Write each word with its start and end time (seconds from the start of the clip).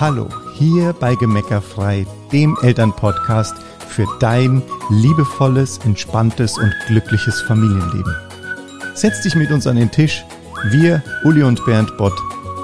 Hallo, 0.00 0.28
hier 0.54 0.92
bei 0.92 1.14
Gemeckerfrei, 1.14 2.04
dem 2.32 2.58
Elternpodcast 2.62 3.54
für 3.86 4.08
dein 4.18 4.60
liebevolles, 4.90 5.78
entspanntes 5.84 6.58
und 6.58 6.74
glückliches 6.88 7.40
Familienleben. 7.42 8.12
Setz 8.94 9.22
dich 9.22 9.36
mit 9.36 9.52
uns 9.52 9.68
an 9.68 9.76
den 9.76 9.92
Tisch. 9.92 10.24
Wir, 10.64 11.00
Uli 11.22 11.44
und 11.44 11.64
Bernd 11.64 11.96
Bott, 11.96 12.18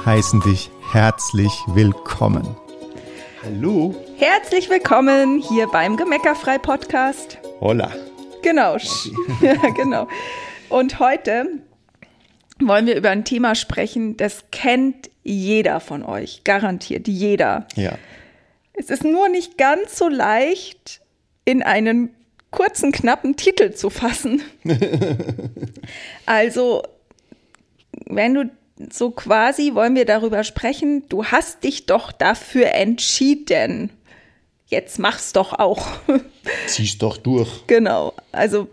heißen 0.05 0.41
dich 0.41 0.73
herzlich 0.91 1.53
willkommen. 1.69 2.57
Hallo. 3.45 3.95
Herzlich 4.17 4.69
willkommen 4.69 5.39
hier 5.41 5.69
beim 5.69 5.97
Gemeckerfrei 5.97 6.59
Podcast. 6.59 7.39
Holla. 7.61 7.93
Genau. 8.43 8.77
ja, 9.41 9.55
genau. 9.77 10.09
Und 10.69 10.99
heute 10.99 11.47
wollen 12.59 12.87
wir 12.87 12.97
über 12.97 13.11
ein 13.11 13.25
Thema 13.25 13.55
sprechen, 13.55 14.17
das 14.17 14.47
kennt 14.51 15.10
jeder 15.23 15.81
von 15.81 16.03
euch, 16.03 16.43
garantiert 16.45 17.09
jeder. 17.09 17.67
Ja. 17.77 17.99
Es 18.73 18.91
ist 18.91 19.05
nur 19.05 19.29
nicht 19.29 19.59
ganz 19.59 19.99
so 19.99 20.09
leicht, 20.09 21.01
in 21.45 21.63
einen 21.63 22.11
kurzen, 22.51 22.93
knappen 22.93 23.37
Titel 23.37 23.73
zu 23.73 23.91
fassen. 23.91 24.43
also, 26.27 26.83
wenn 28.07 28.35
du 28.35 28.51
so 28.91 29.11
quasi 29.11 29.75
wollen 29.75 29.95
wir 29.95 30.07
darüber 30.07 30.43
sprechen, 30.45 31.07
du 31.09 31.27
hast 31.27 31.65
dich 31.65 31.87
doch 31.87 32.13
dafür 32.13 32.73
entschieden. 32.73 33.91
Jetzt 34.67 34.99
mach's 34.99 35.33
doch 35.33 35.53
auch. 35.53 35.87
Zieh's 36.67 36.97
doch 36.97 37.17
durch. 37.17 37.67
Genau. 37.67 38.15
Also 38.33 38.69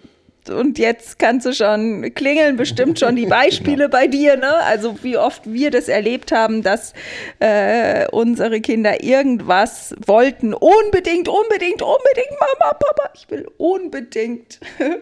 und 0.49 0.79
jetzt 0.79 1.19
kannst 1.19 1.45
du 1.45 1.53
schon 1.53 2.13
klingeln 2.13 2.55
bestimmt 2.55 2.99
schon 2.99 3.15
die 3.15 3.25
Beispiele 3.27 3.85
genau. 3.85 3.89
bei 3.89 4.07
dir, 4.07 4.37
ne? 4.37 4.53
Also 4.63 4.95
wie 5.03 5.17
oft 5.17 5.51
wir 5.51 5.71
das 5.71 5.87
erlebt 5.87 6.31
haben, 6.31 6.63
dass 6.63 6.93
äh, 7.39 8.07
unsere 8.11 8.61
Kinder 8.61 9.04
irgendwas 9.04 9.95
wollten, 10.05 10.54
unbedingt, 10.54 11.27
unbedingt, 11.27 11.81
unbedingt, 11.81 12.31
Mama, 12.39 12.73
Papa, 12.73 13.12
ich 13.15 13.29
will 13.29 13.48
unbedingt. 13.57 14.59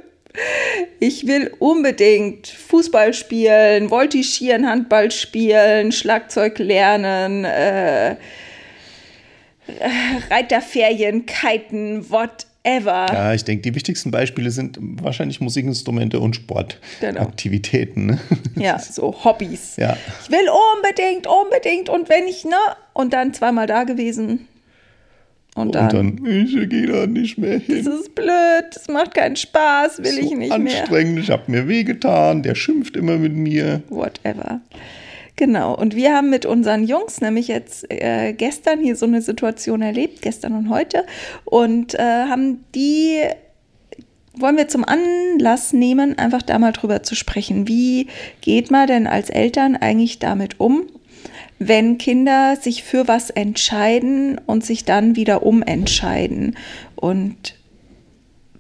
Ich 1.00 1.26
will 1.28 1.54
unbedingt 1.60 2.48
Fußball 2.48 3.14
spielen, 3.14 3.90
Voltigieren, 3.90 4.70
Handball 4.70 5.10
spielen, 5.10 5.94
Schlagzeug 5.94 6.60
lernen, 6.60 7.46
äh, 7.46 8.18
Reiterferien, 10.30 11.26
Kiten, 11.26 12.10
whatever 12.10 12.55
ever. 12.66 13.08
Ja, 13.12 13.34
ich 13.34 13.44
denke, 13.44 13.62
die 13.62 13.76
wichtigsten 13.76 14.12
Beispiele 14.12 14.52
sind 14.52 14.78
wahrscheinlich 14.82 15.40
Musikinstrumente 15.40 16.20
und 16.20 16.36
Sportaktivitäten. 16.36 18.08
Genau. 18.08 18.20
Ne? 18.20 18.20
Ja, 18.56 18.80
so 18.92 19.14
Hobbys. 19.24 19.76
Ja. 19.78 19.96
Ich 20.24 20.32
will 20.32 20.48
unbedingt, 20.76 21.28
unbedingt 21.28 21.90
und 21.90 22.10
wenn 22.10 22.26
ich, 22.28 22.46
ne? 22.46 22.56
Und 22.94 23.14
dann 23.14 23.34
zweimal 23.34 23.68
da 23.68 23.84
gewesen. 23.84 24.48
Und 25.56 25.74
dann, 25.74 25.96
und 25.96 26.20
dann 26.20 26.26
ich 26.26 26.70
gehe 26.70 26.88
da 26.88 27.08
nicht 27.08 27.38
mehr 27.38 27.60
hin. 27.60 27.86
Das 27.86 27.94
ist 27.94 28.14
blöd, 28.14 28.66
das 28.74 28.90
macht 28.90 29.14
keinen 29.14 29.38
Spaß, 29.38 30.00
will 30.00 30.12
so 30.12 30.20
ich 30.20 30.32
nicht 30.32 30.52
anstrengend, 30.52 30.64
mehr. 30.64 30.82
Anstrengend, 30.82 31.20
ich 31.20 31.30
habe 31.30 31.44
mir 31.50 31.68
wehgetan, 31.70 32.44
der 32.44 32.56
schimpft 32.56 32.98
immer 32.98 33.18
mit 33.18 33.34
mir. 33.34 33.82
Whatever. 33.90 34.60
Genau, 35.38 35.76
und 35.76 35.96
wir 35.96 36.14
haben 36.14 36.30
mit 36.30 36.46
unseren 36.46 36.86
Jungs 36.86 37.20
nämlich 37.20 37.50
jetzt 37.50 37.92
äh, 37.92 38.34
gestern 38.34 38.80
hier 38.80 38.96
so 38.96 39.06
eine 39.06 39.22
Situation 39.22 39.82
erlebt, 39.82 40.22
gestern 40.22 40.54
und 40.54 40.70
heute, 40.70 41.06
und 41.44 41.94
äh, 41.96 42.26
haben 42.30 42.64
die, 42.74 43.20
wollen 44.38 44.56
wir 44.56 44.70
zum 44.70 44.86
Anlass 44.86 45.74
nehmen, 45.74 46.18
einfach 46.18 46.42
da 46.42 46.58
mal 46.58 46.72
drüber 46.72 47.04
zu 47.04 47.16
sprechen. 47.16 47.68
Wie 47.68 48.08
geht 48.40 48.72
man 48.72 48.88
denn 48.88 49.08
als 49.08 49.30
Eltern 49.30 49.76
eigentlich 49.76 50.20
damit 50.20 50.62
um, 50.62 50.84
wenn 51.60 51.98
Kinder 51.98 52.56
sich 52.56 52.84
für 52.84 53.10
was 53.10 53.30
entscheiden 53.30 54.40
und 54.46 54.64
sich 54.64 54.86
dann 54.86 55.18
wieder 55.18 55.46
umentscheiden? 55.46 56.56
Und 56.96 57.56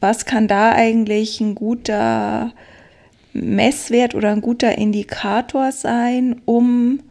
was 0.02 0.26
kann 0.26 0.50
da 0.50 0.74
eigentlich 0.74 1.40
ein 1.40 1.56
guter 1.56 2.52
Messwert 3.36 4.16
oder 4.16 4.32
ein 4.32 4.42
guter 4.42 4.78
Indikator 4.78 5.72
sein, 5.72 6.42
um 6.46 7.02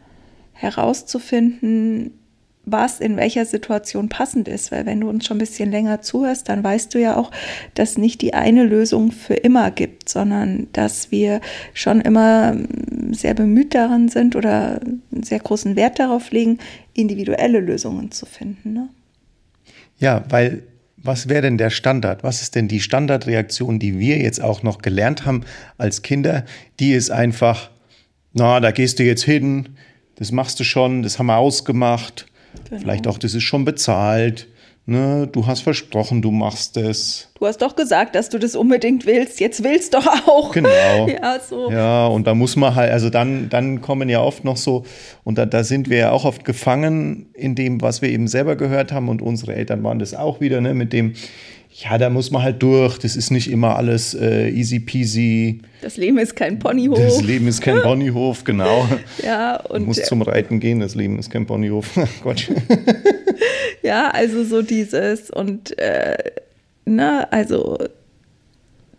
herauszufinden, 0.53 2.11
was 2.65 2.99
in 2.99 3.15
welcher 3.15 3.45
Situation 3.45 4.09
passend 4.09 4.47
ist. 4.47 4.71
Weil 4.71 4.87
wenn 4.87 5.01
du 5.01 5.09
uns 5.09 5.25
schon 5.25 5.37
ein 5.37 5.39
bisschen 5.39 5.69
länger 5.69 6.01
zuhörst, 6.01 6.49
dann 6.49 6.63
weißt 6.63 6.93
du 6.95 6.99
ja 6.99 7.15
auch, 7.15 7.29
dass 7.75 7.97
nicht 7.97 8.21
die 8.21 8.33
eine 8.33 8.63
Lösung 8.63 9.11
für 9.11 9.35
immer 9.35 9.69
gibt, 9.69 10.09
sondern 10.09 10.67
dass 10.73 11.11
wir 11.11 11.41
schon 11.73 12.01
immer 12.01 12.55
sehr 13.11 13.35
bemüht 13.35 13.75
daran 13.75 14.09
sind 14.09 14.35
oder 14.35 14.81
einen 14.81 15.23
sehr 15.23 15.39
großen 15.39 15.75
Wert 15.75 15.99
darauf 15.99 16.31
legen, 16.31 16.57
individuelle 16.93 17.59
Lösungen 17.59 18.09
zu 18.09 18.25
finden. 18.25 18.73
Ne? 18.73 18.89
Ja, 19.99 20.23
weil 20.29 20.63
was 21.05 21.29
wäre 21.29 21.43
denn 21.43 21.57
der 21.57 21.69
Standard? 21.69 22.23
Was 22.23 22.41
ist 22.41 22.55
denn 22.55 22.67
die 22.67 22.81
Standardreaktion, 22.81 23.79
die 23.79 23.99
wir 23.99 24.17
jetzt 24.17 24.41
auch 24.41 24.63
noch 24.63 24.79
gelernt 24.79 25.25
haben 25.25 25.43
als 25.77 26.01
Kinder? 26.01 26.45
Die 26.79 26.93
ist 26.93 27.11
einfach, 27.11 27.69
na, 28.33 28.59
da 28.59 28.71
gehst 28.71 28.99
du 28.99 29.03
jetzt 29.03 29.23
hin, 29.23 29.69
das 30.15 30.31
machst 30.31 30.59
du 30.59 30.63
schon, 30.63 31.03
das 31.03 31.19
haben 31.19 31.27
wir 31.27 31.37
ausgemacht, 31.37 32.27
genau. 32.69 32.81
vielleicht 32.81 33.07
auch, 33.07 33.17
das 33.17 33.33
ist 33.33 33.43
schon 33.43 33.65
bezahlt 33.65 34.47
ne, 34.85 35.27
du 35.31 35.45
hast 35.47 35.61
versprochen, 35.61 36.21
du 36.21 36.31
machst 36.31 36.77
es. 36.77 37.29
Du 37.39 37.45
hast 37.45 37.61
doch 37.61 37.75
gesagt, 37.75 38.15
dass 38.15 38.29
du 38.29 38.39
das 38.39 38.55
unbedingt 38.55 39.05
willst. 39.05 39.39
Jetzt 39.39 39.63
willst 39.63 39.93
doch 39.93 40.07
auch. 40.27 40.51
Genau. 40.51 40.69
ja, 41.07 41.39
so. 41.39 41.71
Ja, 41.71 42.07
und 42.07 42.27
da 42.27 42.33
muss 42.33 42.55
man 42.55 42.75
halt, 42.75 42.91
also 42.91 43.09
dann, 43.09 43.49
dann 43.49 43.81
kommen 43.81 44.09
ja 44.09 44.21
oft 44.21 44.43
noch 44.43 44.57
so, 44.57 44.85
und 45.23 45.37
da, 45.37 45.45
da 45.45 45.63
sind 45.63 45.89
wir 45.89 45.97
ja 45.97 46.11
auch 46.11 46.25
oft 46.25 46.45
gefangen 46.45 47.27
in 47.33 47.55
dem, 47.55 47.81
was 47.81 48.01
wir 48.01 48.09
eben 48.09 48.27
selber 48.27 48.55
gehört 48.55 48.91
haben. 48.91 49.09
Und 49.09 49.21
unsere 49.21 49.55
Eltern 49.55 49.83
waren 49.83 49.99
das 49.99 50.13
auch 50.13 50.39
wieder, 50.39 50.61
ne, 50.61 50.73
mit 50.73 50.93
dem, 50.93 51.13
ja, 51.77 51.97
da 51.97 52.09
muss 52.09 52.31
man 52.31 52.41
halt 52.41 52.63
durch. 52.63 52.99
Das 52.99 53.17
ist 53.17 53.31
nicht 53.31 53.51
immer 53.51 53.75
alles 53.75 54.13
äh, 54.13 54.49
easy 54.49 54.79
peasy. 54.79 55.59
Das 55.81 55.97
Leben 55.97 56.17
ist 56.17 56.35
kein 56.35 56.57
Ponyhof. 56.57 56.97
Das 56.97 57.21
Leben 57.21 57.47
ist 57.47 57.59
kein 57.61 57.81
Ponyhof, 57.83 58.45
genau. 58.45 58.87
ja, 59.21 59.57
und. 59.57 59.81
Du 59.81 59.85
musst 59.87 59.99
äh, 59.99 60.03
zum 60.03 60.21
Reiten 60.21 60.61
gehen, 60.61 60.79
das 60.79 60.95
Leben 60.95 61.19
ist 61.19 61.29
kein 61.29 61.45
Ponyhof. 61.45 61.99
Gott. 62.23 62.49
ja, 63.81 64.09
also 64.09 64.43
so 64.43 64.61
dieses 64.61 65.29
und, 65.29 65.77
äh, 65.77 66.17
ne, 66.85 67.31
also 67.31 67.77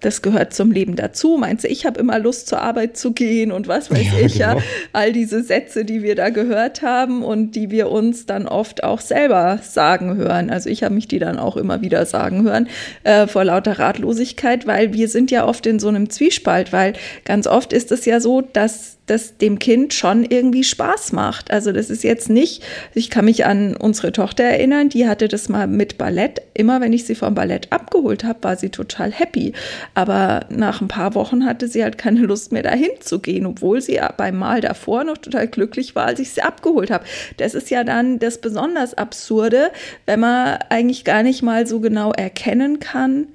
das 0.01 0.23
gehört 0.23 0.53
zum 0.53 0.73
Leben 0.73 0.97
dazu. 0.97 1.37
Meinst 1.39 1.65
du, 1.65 1.69
ich 1.69 1.87
habe 1.87 1.99
immer 1.99 2.19
Lust 2.19 2.49
zur 2.49 2.61
Arbeit 2.61 2.97
zu 2.97 3.13
gehen 3.13 3.51
und 3.51 3.67
was 3.67 3.91
weiß 3.91 4.07
ja, 4.13 4.27
ich 4.27 4.35
genau. 4.35 4.57
ja. 4.57 4.63
All 4.93 5.13
diese 5.13 5.43
Sätze, 5.43 5.85
die 5.85 6.03
wir 6.03 6.15
da 6.15 6.29
gehört 6.31 6.83
haben 6.83 7.25
und 7.25 7.57
die 7.57 7.71
wir 7.71 7.91
uns 7.91 8.27
dann 8.27 8.47
oft 8.47 8.85
auch 8.85 9.01
selber 9.01 9.59
sagen 9.63 10.17
hören. 10.17 10.51
Also 10.51 10.69
ich 10.69 10.83
habe 10.83 10.95
mich 10.95 11.09
die 11.09 11.19
dann 11.19 11.39
auch 11.39 11.57
immer 11.57 11.81
wieder 11.81 12.05
sagen 12.07 12.45
hören 12.45 12.69
äh, 13.05 13.27
vor 13.27 13.45
lauter 13.45 13.79
Ratlosigkeit, 13.79 14.67
weil 14.67 14.93
wir 14.93 15.09
sind 15.09 15.31
ja 15.31 15.47
oft 15.47 15.67
in 15.67 15.79
so 15.79 15.89
einem 15.89 16.11
Zwiespalt, 16.11 16.73
weil 16.73 16.93
ganz 17.25 17.47
oft 17.47 17.73
ist 17.73 17.91
es 17.91 18.05
ja 18.05 18.21
so, 18.21 18.43
dass 18.43 18.96
das 19.07 19.39
dem 19.39 19.59
Kind 19.59 19.95
schon 19.95 20.25
irgendwie 20.25 20.65
Spaß 20.65 21.13
macht. 21.13 21.51
Also 21.51 21.73
das 21.73 21.91
ist 21.91 22.05
jetzt 22.05 22.29
nicht, 22.29 22.63
ich 22.95 23.11
kann 23.11 23.25
mich 23.25 23.47
an 23.47 23.77
unsere 23.77 24.13
Tochter 24.13 24.45
erinnern, 24.45 24.89
die 24.89 25.09
hatte 25.09 25.29
das 25.29 25.49
mal 25.49 25.67
mit 25.67 25.97
Ballett. 25.97 26.43
Immer 26.55 26.81
wenn 26.81 26.93
ich 26.93 27.07
sie 27.07 27.15
vom 27.15 27.35
Ballett 27.35 27.73
abgeholt 27.73 28.25
habe, 28.25 28.43
war 28.43 28.57
sie 28.57 28.71
total 28.71 29.13
happy. 29.13 29.53
Aber 29.95 30.47
nach 30.51 30.81
ein 30.81 30.89
paar 30.89 31.15
Wochen 31.15 31.45
hatte 31.45 31.69
sie 31.69 31.83
halt 31.83 31.99
keine 31.99 32.21
Lust 32.21 32.53
mehr 32.53 32.63
dahin 32.63 32.91
zu 33.01 33.21
gehen, 33.21 33.47
obwohl 33.47 33.81
sie 33.81 34.01
beim 34.17 34.37
Mal 34.37 34.61
davor 34.61 35.05
noch 35.05 35.19
total 35.19 35.47
glücklich 35.47 35.95
war, 35.95 36.07
als 36.07 36.21
ich 36.21 36.33
sie 36.33 36.43
abgeholt 36.43 36.91
habe. 36.91 37.05
Das 37.37 37.55
ist 37.55 37.71
ja 37.71 37.85
dann 37.85 38.19
das 38.19 38.39
besonders 38.39 38.95
Absurde, 38.95 39.71
wenn 40.07 40.21
man 40.21 40.59
eigentlich 40.69 41.05
gar 41.05 41.23
nicht 41.23 41.43
mal 41.43 41.67
so 41.67 41.81
genau 41.81 42.13
erkennen 42.13 42.81
kann, 42.81 43.29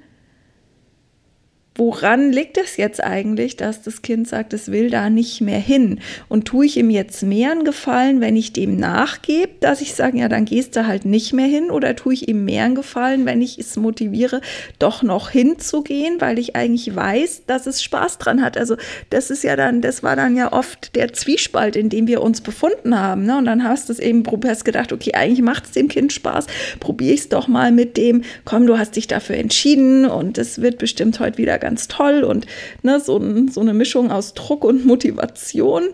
woran 1.74 2.32
liegt 2.32 2.58
es 2.58 2.76
jetzt 2.76 3.02
eigentlich, 3.02 3.56
dass 3.56 3.82
das 3.82 4.02
Kind 4.02 4.28
sagt, 4.28 4.52
es 4.52 4.70
will 4.70 4.90
da 4.90 5.08
nicht 5.08 5.40
mehr 5.40 5.58
hin? 5.58 6.00
Und 6.28 6.46
tue 6.46 6.66
ich 6.66 6.76
ihm 6.76 6.90
jetzt 6.90 7.22
mehr 7.22 7.52
einen 7.52 7.64
Gefallen, 7.64 8.20
wenn 8.20 8.36
ich 8.36 8.52
dem 8.52 8.76
nachgebe, 8.76 9.52
dass 9.60 9.80
ich 9.80 9.94
sage, 9.94 10.18
ja, 10.18 10.28
dann 10.28 10.44
gehst 10.44 10.76
du 10.76 10.86
halt 10.86 11.04
nicht 11.06 11.32
mehr 11.32 11.46
hin? 11.46 11.70
Oder 11.70 11.96
tue 11.96 12.12
ich 12.12 12.28
ihm 12.28 12.44
mehr 12.44 12.64
einen 12.64 12.74
Gefallen, 12.74 13.24
wenn 13.24 13.40
ich 13.40 13.58
es 13.58 13.76
motiviere, 13.76 14.42
doch 14.78 15.02
noch 15.02 15.30
hinzugehen, 15.30 16.20
weil 16.20 16.38
ich 16.38 16.56
eigentlich 16.56 16.94
weiß, 16.94 17.44
dass 17.46 17.66
es 17.66 17.82
Spaß 17.82 18.18
dran 18.18 18.42
hat? 18.42 18.58
Also 18.58 18.76
das 19.08 19.30
ist 19.30 19.42
ja 19.42 19.56
dann, 19.56 19.80
das 19.80 20.02
war 20.02 20.16
dann 20.16 20.36
ja 20.36 20.52
oft 20.52 20.94
der 20.94 21.12
Zwiespalt, 21.14 21.76
in 21.76 21.88
dem 21.88 22.06
wir 22.06 22.22
uns 22.22 22.42
befunden 22.42 22.98
haben. 22.98 23.24
Ne? 23.24 23.38
Und 23.38 23.46
dann 23.46 23.64
hast 23.64 23.88
du 23.88 23.94
es 23.94 23.98
eben, 23.98 24.22
hast 24.44 24.64
gedacht, 24.64 24.92
okay, 24.92 25.14
eigentlich 25.14 25.42
macht 25.42 25.64
es 25.64 25.72
dem 25.72 25.88
Kind 25.88 26.12
Spaß, 26.12 26.46
probiere 26.80 27.14
ich 27.14 27.20
es 27.20 27.28
doch 27.30 27.48
mal 27.48 27.72
mit 27.72 27.96
dem, 27.96 28.22
komm, 28.44 28.66
du 28.66 28.78
hast 28.78 28.96
dich 28.96 29.06
dafür 29.06 29.36
entschieden 29.36 30.04
und 30.04 30.36
es 30.36 30.60
wird 30.60 30.76
bestimmt 30.78 31.18
heute 31.18 31.38
wieder 31.38 31.61
ganz 31.62 31.88
toll 31.88 32.24
und 32.24 32.46
ne, 32.82 33.00
so, 33.00 33.18
so 33.50 33.60
eine 33.60 33.72
Mischung 33.72 34.10
aus 34.10 34.34
Druck 34.34 34.64
und 34.64 34.84
Motivation. 34.84 35.84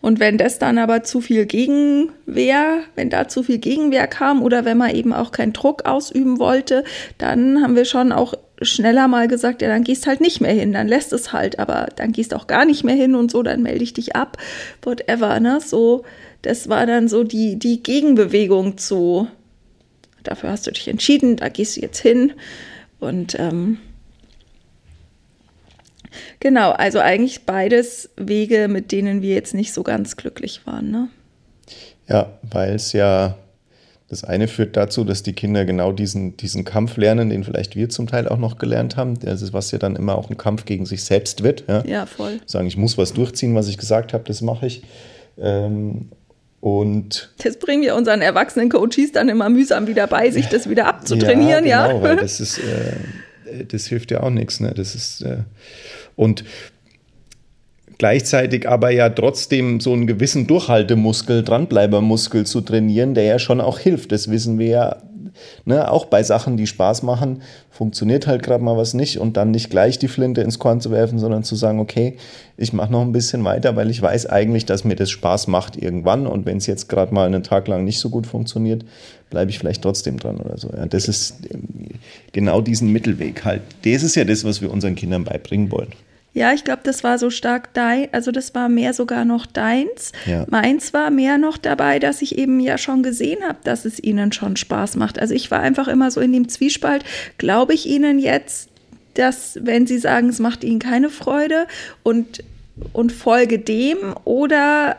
Und 0.00 0.20
wenn 0.20 0.38
das 0.38 0.58
dann 0.58 0.78
aber 0.78 1.02
zu 1.02 1.20
viel 1.20 1.46
Gegenwehr, 1.46 2.80
wenn 2.94 3.10
da 3.10 3.28
zu 3.28 3.42
viel 3.42 3.58
Gegenwehr 3.58 4.06
kam 4.06 4.42
oder 4.42 4.64
wenn 4.64 4.76
man 4.76 4.94
eben 4.94 5.12
auch 5.12 5.32
keinen 5.32 5.52
Druck 5.52 5.86
ausüben 5.86 6.38
wollte, 6.38 6.84
dann 7.18 7.62
haben 7.62 7.76
wir 7.76 7.84
schon 7.84 8.12
auch 8.12 8.34
schneller 8.60 9.08
mal 9.08 9.28
gesagt, 9.28 9.62
ja, 9.62 9.68
dann 9.68 9.84
gehst 9.84 10.06
halt 10.06 10.20
nicht 10.20 10.40
mehr 10.40 10.52
hin, 10.52 10.72
dann 10.72 10.88
lässt 10.88 11.12
es 11.12 11.32
halt, 11.32 11.58
aber 11.58 11.88
dann 11.96 12.12
gehst 12.12 12.34
auch 12.34 12.46
gar 12.46 12.64
nicht 12.64 12.84
mehr 12.84 12.94
hin 12.94 13.14
und 13.14 13.30
so, 13.30 13.42
dann 13.42 13.62
melde 13.62 13.82
ich 13.82 13.92
dich 13.92 14.14
ab, 14.14 14.36
whatever, 14.82 15.40
ne? 15.40 15.60
So, 15.60 16.04
das 16.42 16.68
war 16.68 16.86
dann 16.86 17.08
so 17.08 17.24
die, 17.24 17.58
die 17.58 17.82
Gegenbewegung 17.82 18.78
zu, 18.78 19.28
dafür 20.22 20.50
hast 20.50 20.66
du 20.66 20.70
dich 20.70 20.88
entschieden, 20.88 21.36
da 21.36 21.48
gehst 21.48 21.76
du 21.76 21.80
jetzt 21.80 22.00
hin. 22.00 22.32
Und 23.00 23.36
ähm, 23.38 23.78
genau, 26.40 26.70
also 26.70 26.98
eigentlich 26.98 27.44
beides 27.44 28.10
Wege, 28.16 28.68
mit 28.68 28.92
denen 28.92 29.22
wir 29.22 29.34
jetzt 29.34 29.54
nicht 29.54 29.72
so 29.72 29.82
ganz 29.82 30.16
glücklich 30.16 30.66
waren, 30.66 30.90
ne? 30.90 31.08
Ja, 32.08 32.38
weil 32.42 32.74
es 32.74 32.92
ja 32.92 33.36
das 34.12 34.24
eine 34.24 34.46
führt 34.46 34.76
dazu, 34.76 35.04
dass 35.04 35.22
die 35.22 35.32
Kinder 35.32 35.64
genau 35.64 35.90
diesen, 35.90 36.36
diesen 36.36 36.64
Kampf 36.66 36.98
lernen, 36.98 37.30
den 37.30 37.44
vielleicht 37.44 37.76
wir 37.76 37.88
zum 37.88 38.06
Teil 38.06 38.28
auch 38.28 38.36
noch 38.36 38.58
gelernt 38.58 38.98
haben. 38.98 39.18
Das 39.18 39.40
ist, 39.40 39.54
was 39.54 39.70
ja 39.70 39.78
dann 39.78 39.96
immer 39.96 40.18
auch 40.18 40.28
ein 40.28 40.36
Kampf 40.36 40.66
gegen 40.66 40.84
sich 40.84 41.02
selbst 41.02 41.42
wird. 41.42 41.64
Ja, 41.66 41.82
ja 41.86 42.04
voll. 42.04 42.38
Sagen, 42.44 42.66
ich 42.66 42.76
muss 42.76 42.98
was 42.98 43.14
durchziehen, 43.14 43.54
was 43.54 43.68
ich 43.68 43.78
gesagt 43.78 44.12
habe, 44.12 44.24
das 44.24 44.42
mache 44.42 44.66
ich. 44.66 44.82
Ähm, 45.38 46.10
und 46.60 47.32
das 47.42 47.58
bringen 47.58 47.82
wir 47.82 47.96
unseren 47.96 48.20
erwachsenen 48.20 48.68
Coaches 48.68 49.12
dann 49.12 49.30
immer 49.30 49.48
mühsam 49.48 49.86
wieder 49.86 50.06
bei, 50.06 50.30
sich 50.30 50.46
das 50.46 50.68
wieder 50.68 50.88
abzutrainieren, 50.88 51.66
ja. 51.66 51.86
Genau, 51.86 52.00
ja. 52.00 52.02
weil 52.02 52.16
das 52.20 52.38
ist, 52.38 52.58
äh, 52.58 53.64
das 53.64 53.86
hilft 53.86 54.10
ja 54.10 54.22
auch 54.22 54.28
nichts. 54.28 54.60
Ne? 54.60 54.74
Das 54.76 54.94
ist, 54.94 55.22
äh, 55.22 55.38
und 56.22 56.44
gleichzeitig 57.98 58.68
aber 58.68 58.90
ja 58.90 59.08
trotzdem 59.10 59.80
so 59.80 59.92
einen 59.92 60.06
gewissen 60.06 60.46
Durchhaltemuskel, 60.46 61.42
Dranbleibermuskel 61.42 62.46
zu 62.46 62.60
trainieren, 62.60 63.14
der 63.14 63.24
ja 63.24 63.38
schon 63.38 63.60
auch 63.60 63.78
hilft. 63.78 64.12
Das 64.12 64.30
wissen 64.30 64.58
wir 64.58 64.66
ja 64.66 64.96
ne, 65.64 65.90
auch 65.90 66.06
bei 66.06 66.22
Sachen, 66.22 66.56
die 66.56 66.66
Spaß 66.66 67.02
machen, 67.02 67.42
funktioniert 67.70 68.26
halt 68.26 68.42
gerade 68.42 68.62
mal 68.62 68.76
was 68.76 68.94
nicht 68.94 69.18
und 69.18 69.36
dann 69.36 69.50
nicht 69.50 69.70
gleich 69.70 69.98
die 69.98 70.08
Flinte 70.08 70.40
ins 70.42 70.58
Korn 70.58 70.80
zu 70.80 70.90
werfen, 70.90 71.18
sondern 71.18 71.44
zu 71.44 71.56
sagen, 71.56 71.80
okay, 71.80 72.16
ich 72.56 72.72
mache 72.72 72.92
noch 72.92 73.02
ein 73.02 73.12
bisschen 73.12 73.44
weiter, 73.44 73.76
weil 73.76 73.90
ich 73.90 74.00
weiß 74.00 74.26
eigentlich, 74.26 74.66
dass 74.66 74.84
mir 74.84 74.96
das 74.96 75.10
Spaß 75.10 75.48
macht 75.48 75.76
irgendwann 75.76 76.26
und 76.26 76.46
wenn 76.46 76.58
es 76.58 76.66
jetzt 76.66 76.88
gerade 76.88 77.14
mal 77.14 77.26
einen 77.26 77.42
Tag 77.42 77.68
lang 77.68 77.84
nicht 77.84 77.98
so 77.98 78.10
gut 78.10 78.26
funktioniert, 78.26 78.84
bleibe 79.30 79.50
ich 79.50 79.58
vielleicht 79.58 79.82
trotzdem 79.82 80.18
dran 80.18 80.36
oder 80.36 80.58
so. 80.58 80.70
Ja, 80.76 80.86
das 80.86 81.08
ist 81.08 81.36
ähm, 81.52 81.62
genau 82.32 82.60
diesen 82.60 82.92
Mittelweg 82.92 83.44
halt. 83.44 83.62
Das 83.84 84.02
ist 84.02 84.14
ja 84.14 84.24
das, 84.24 84.44
was 84.44 84.60
wir 84.60 84.70
unseren 84.70 84.94
Kindern 84.94 85.24
beibringen 85.24 85.70
wollen. 85.70 85.92
Ja, 86.34 86.52
ich 86.54 86.64
glaube, 86.64 86.80
das 86.84 87.04
war 87.04 87.18
so 87.18 87.28
stark 87.28 87.74
dein, 87.74 88.08
also 88.12 88.32
das 88.32 88.54
war 88.54 88.68
mehr 88.70 88.94
sogar 88.94 89.24
noch 89.24 89.44
deins. 89.44 90.12
Ja. 90.24 90.46
Meins 90.48 90.94
war 90.94 91.10
mehr 91.10 91.36
noch 91.36 91.58
dabei, 91.58 91.98
dass 91.98 92.22
ich 92.22 92.38
eben 92.38 92.58
ja 92.58 92.78
schon 92.78 93.02
gesehen 93.02 93.42
habe, 93.46 93.58
dass 93.64 93.84
es 93.84 94.02
ihnen 94.02 94.32
schon 94.32 94.56
Spaß 94.56 94.96
macht. 94.96 95.18
Also 95.18 95.34
ich 95.34 95.50
war 95.50 95.60
einfach 95.60 95.88
immer 95.88 96.10
so 96.10 96.20
in 96.20 96.32
dem 96.32 96.48
Zwiespalt, 96.48 97.04
glaube 97.36 97.74
ich 97.74 97.86
ihnen 97.86 98.18
jetzt, 98.18 98.70
dass 99.14 99.58
wenn 99.62 99.86
sie 99.86 99.98
sagen, 99.98 100.30
es 100.30 100.38
macht 100.38 100.64
ihnen 100.64 100.78
keine 100.78 101.10
Freude 101.10 101.66
und, 102.02 102.42
und 102.94 103.12
folge 103.12 103.58
dem 103.58 103.98
oder 104.24 104.96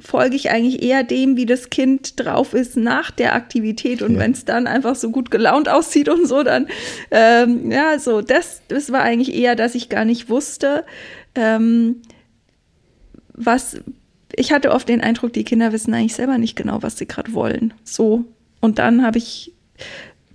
folge 0.00 0.36
ich 0.36 0.50
eigentlich 0.50 0.82
eher 0.82 1.02
dem, 1.02 1.36
wie 1.36 1.46
das 1.46 1.70
Kind 1.70 2.18
drauf 2.20 2.54
ist 2.54 2.76
nach 2.76 3.10
der 3.10 3.34
Aktivität. 3.34 4.02
Und 4.02 4.14
ja. 4.14 4.20
wenn 4.20 4.32
es 4.32 4.44
dann 4.44 4.66
einfach 4.66 4.94
so 4.94 5.10
gut 5.10 5.30
gelaunt 5.30 5.68
aussieht 5.68 6.08
und 6.08 6.26
so, 6.26 6.42
dann, 6.42 6.66
ähm, 7.10 7.70
ja, 7.70 7.98
so, 7.98 8.20
das, 8.20 8.62
das 8.68 8.92
war 8.92 9.02
eigentlich 9.02 9.34
eher, 9.34 9.56
dass 9.56 9.74
ich 9.74 9.88
gar 9.88 10.04
nicht 10.04 10.28
wusste, 10.28 10.84
ähm, 11.34 12.02
was, 13.32 13.78
ich 14.34 14.52
hatte 14.52 14.72
oft 14.72 14.88
den 14.88 15.00
Eindruck, 15.00 15.32
die 15.32 15.44
Kinder 15.44 15.72
wissen 15.72 15.94
eigentlich 15.94 16.14
selber 16.14 16.38
nicht 16.38 16.56
genau, 16.56 16.82
was 16.82 16.98
sie 16.98 17.06
gerade 17.06 17.32
wollen. 17.34 17.74
So. 17.84 18.24
Und 18.60 18.78
dann 18.78 19.02
habe 19.04 19.18
ich 19.18 19.52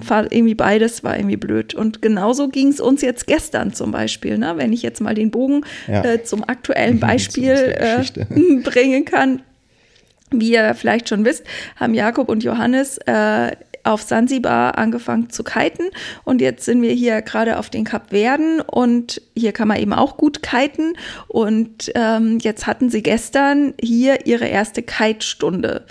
irgendwie 0.09 0.55
beides 0.55 1.03
war 1.03 1.17
irgendwie 1.17 1.37
blöd. 1.37 1.73
Und 1.73 2.01
genauso 2.01 2.49
ging 2.49 2.69
es 2.69 2.79
uns 2.79 3.01
jetzt 3.01 3.27
gestern 3.27 3.73
zum 3.73 3.91
Beispiel. 3.91 4.37
Ne? 4.37 4.53
Wenn 4.57 4.73
ich 4.73 4.81
jetzt 4.81 5.01
mal 5.01 5.13
den 5.13 5.31
Bogen 5.31 5.63
ja. 5.87 6.03
äh, 6.03 6.23
zum 6.23 6.43
aktuellen 6.43 6.99
Beispiel 6.99 7.51
äh, 7.51 8.03
bringen 8.63 9.05
kann. 9.05 9.41
Wie 10.31 10.53
ihr 10.53 10.73
vielleicht 10.75 11.09
schon 11.09 11.25
wisst, 11.25 11.45
haben 11.75 11.93
Jakob 11.93 12.29
und 12.29 12.43
Johannes 12.43 12.97
äh, 12.99 13.51
auf 13.83 14.01
Sansibar 14.01 14.77
angefangen 14.77 15.29
zu 15.29 15.43
kiten. 15.43 15.89
Und 16.23 16.41
jetzt 16.41 16.65
sind 16.65 16.81
wir 16.81 16.93
hier 16.93 17.21
gerade 17.21 17.57
auf 17.57 17.69
den 17.69 17.83
Kapverden 17.83 18.61
und 18.61 19.21
hier 19.35 19.51
kann 19.51 19.67
man 19.67 19.79
eben 19.79 19.93
auch 19.93 20.17
gut 20.17 20.43
kiten. 20.43 20.93
Und 21.27 21.91
ähm, 21.95 22.39
jetzt 22.39 22.67
hatten 22.67 22.89
sie 22.89 23.03
gestern 23.03 23.73
hier 23.81 24.25
ihre 24.25 24.45
erste 24.45 24.83
Kitestunde 24.83 25.85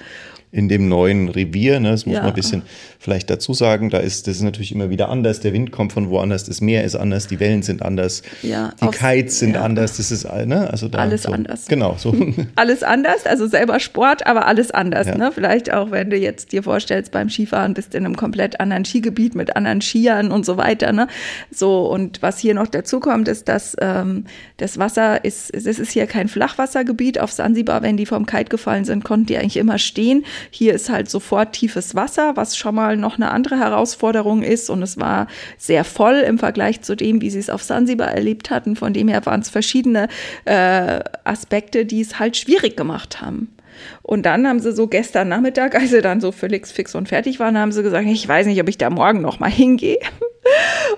in 0.52 0.68
dem 0.68 0.88
neuen 0.88 1.28
Revier. 1.28 1.78
Ne? 1.78 1.92
Das 1.92 2.06
muss 2.06 2.16
ja. 2.16 2.22
man 2.22 2.30
ein 2.30 2.34
bisschen 2.34 2.62
vielleicht 2.98 3.30
dazu 3.30 3.54
sagen. 3.54 3.90
Da 3.90 3.98
ist 3.98 4.26
das 4.26 4.36
ist 4.36 4.42
natürlich 4.42 4.72
immer 4.72 4.90
wieder 4.90 5.08
anders. 5.08 5.40
Der 5.40 5.52
Wind 5.52 5.70
kommt 5.70 5.92
von 5.92 6.10
woanders, 6.10 6.44
das 6.44 6.60
Meer 6.60 6.84
ist 6.84 6.96
anders, 6.96 7.28
die 7.28 7.38
Wellen 7.38 7.62
sind 7.62 7.82
anders, 7.82 8.22
ja, 8.42 8.72
die 8.82 8.88
Kites 8.88 9.38
sind 9.38 9.54
ja. 9.54 9.62
anders. 9.62 9.96
Das 9.96 10.10
ist 10.10 10.24
ne? 10.24 10.68
also 10.70 10.88
da, 10.88 10.98
alles 10.98 11.22
so, 11.22 11.32
anders. 11.32 11.66
Genau 11.66 11.94
so. 11.98 12.14
alles 12.56 12.82
anders, 12.82 13.26
also 13.26 13.46
selber 13.46 13.78
Sport, 13.78 14.26
aber 14.26 14.46
alles 14.46 14.70
anders. 14.70 15.06
Ne? 15.06 15.30
Vielleicht 15.32 15.72
auch, 15.72 15.92
wenn 15.92 16.10
du 16.10 16.16
jetzt 16.16 16.52
dir 16.52 16.62
vorstellst 16.62 17.12
beim 17.12 17.28
Skifahren 17.28 17.74
bist 17.74 17.94
in 17.94 18.04
einem 18.04 18.16
komplett 18.16 18.58
anderen 18.60 18.84
Skigebiet 18.84 19.36
mit 19.36 19.54
anderen 19.56 19.80
Skiern 19.80 20.32
und 20.32 20.44
so 20.44 20.56
weiter. 20.56 20.92
Ne? 20.92 21.06
So 21.50 21.86
und 21.90 22.22
was 22.22 22.38
hier 22.38 22.54
noch 22.54 22.66
dazu 22.66 22.98
kommt, 22.98 23.28
ist, 23.28 23.48
dass 23.48 23.76
ähm, 23.80 24.24
das 24.56 24.78
Wasser 24.78 25.24
ist. 25.24 25.54
Es 25.54 25.66
ist 25.66 25.92
hier 25.92 26.06
kein 26.06 26.28
Flachwassergebiet. 26.28 27.20
Auf 27.20 27.30
Sansibar, 27.32 27.82
wenn 27.82 27.96
die 27.96 28.06
vom 28.06 28.26
Kite 28.26 28.50
gefallen 28.50 28.84
sind, 28.84 29.04
konnten 29.04 29.26
die 29.26 29.36
eigentlich 29.36 29.56
immer 29.56 29.78
stehen. 29.78 30.24
Hier 30.50 30.74
ist 30.74 30.90
halt 30.90 31.10
sofort 31.10 31.52
tiefes 31.52 31.94
Wasser, 31.94 32.36
was 32.36 32.56
schon 32.56 32.74
mal 32.74 32.96
noch 32.96 33.16
eine 33.16 33.30
andere 33.30 33.58
Herausforderung 33.58 34.42
ist. 34.42 34.70
Und 34.70 34.82
es 34.82 34.98
war 34.98 35.26
sehr 35.58 35.84
voll 35.84 36.16
im 36.16 36.38
Vergleich 36.38 36.82
zu 36.82 36.96
dem, 36.96 37.20
wie 37.20 37.30
sie 37.30 37.38
es 37.38 37.50
auf 37.50 37.62
Sansibar 37.62 38.08
erlebt 38.08 38.50
hatten. 38.50 38.76
Von 38.76 38.92
dem 38.92 39.08
her 39.08 39.24
waren 39.26 39.40
es 39.40 39.50
verschiedene 39.50 40.08
äh, 40.44 41.00
Aspekte, 41.24 41.84
die 41.84 42.00
es 42.00 42.18
halt 42.18 42.36
schwierig 42.36 42.76
gemacht 42.76 43.20
haben. 43.20 43.54
Und 44.02 44.26
dann 44.26 44.46
haben 44.46 44.60
sie 44.60 44.72
so 44.72 44.86
gestern 44.86 45.28
Nachmittag, 45.28 45.74
als 45.74 45.90
sie 45.90 46.02
dann 46.02 46.20
so 46.20 46.32
völlig 46.32 46.66
fix 46.66 46.94
und 46.94 47.08
fertig 47.08 47.40
waren, 47.40 47.58
haben 47.58 47.72
sie 47.72 47.82
gesagt, 47.82 48.06
ich 48.06 48.26
weiß 48.26 48.46
nicht, 48.46 48.60
ob 48.60 48.68
ich 48.68 48.78
da 48.78 48.90
morgen 48.90 49.20
noch 49.20 49.40
mal 49.40 49.50
hingehe. 49.50 49.98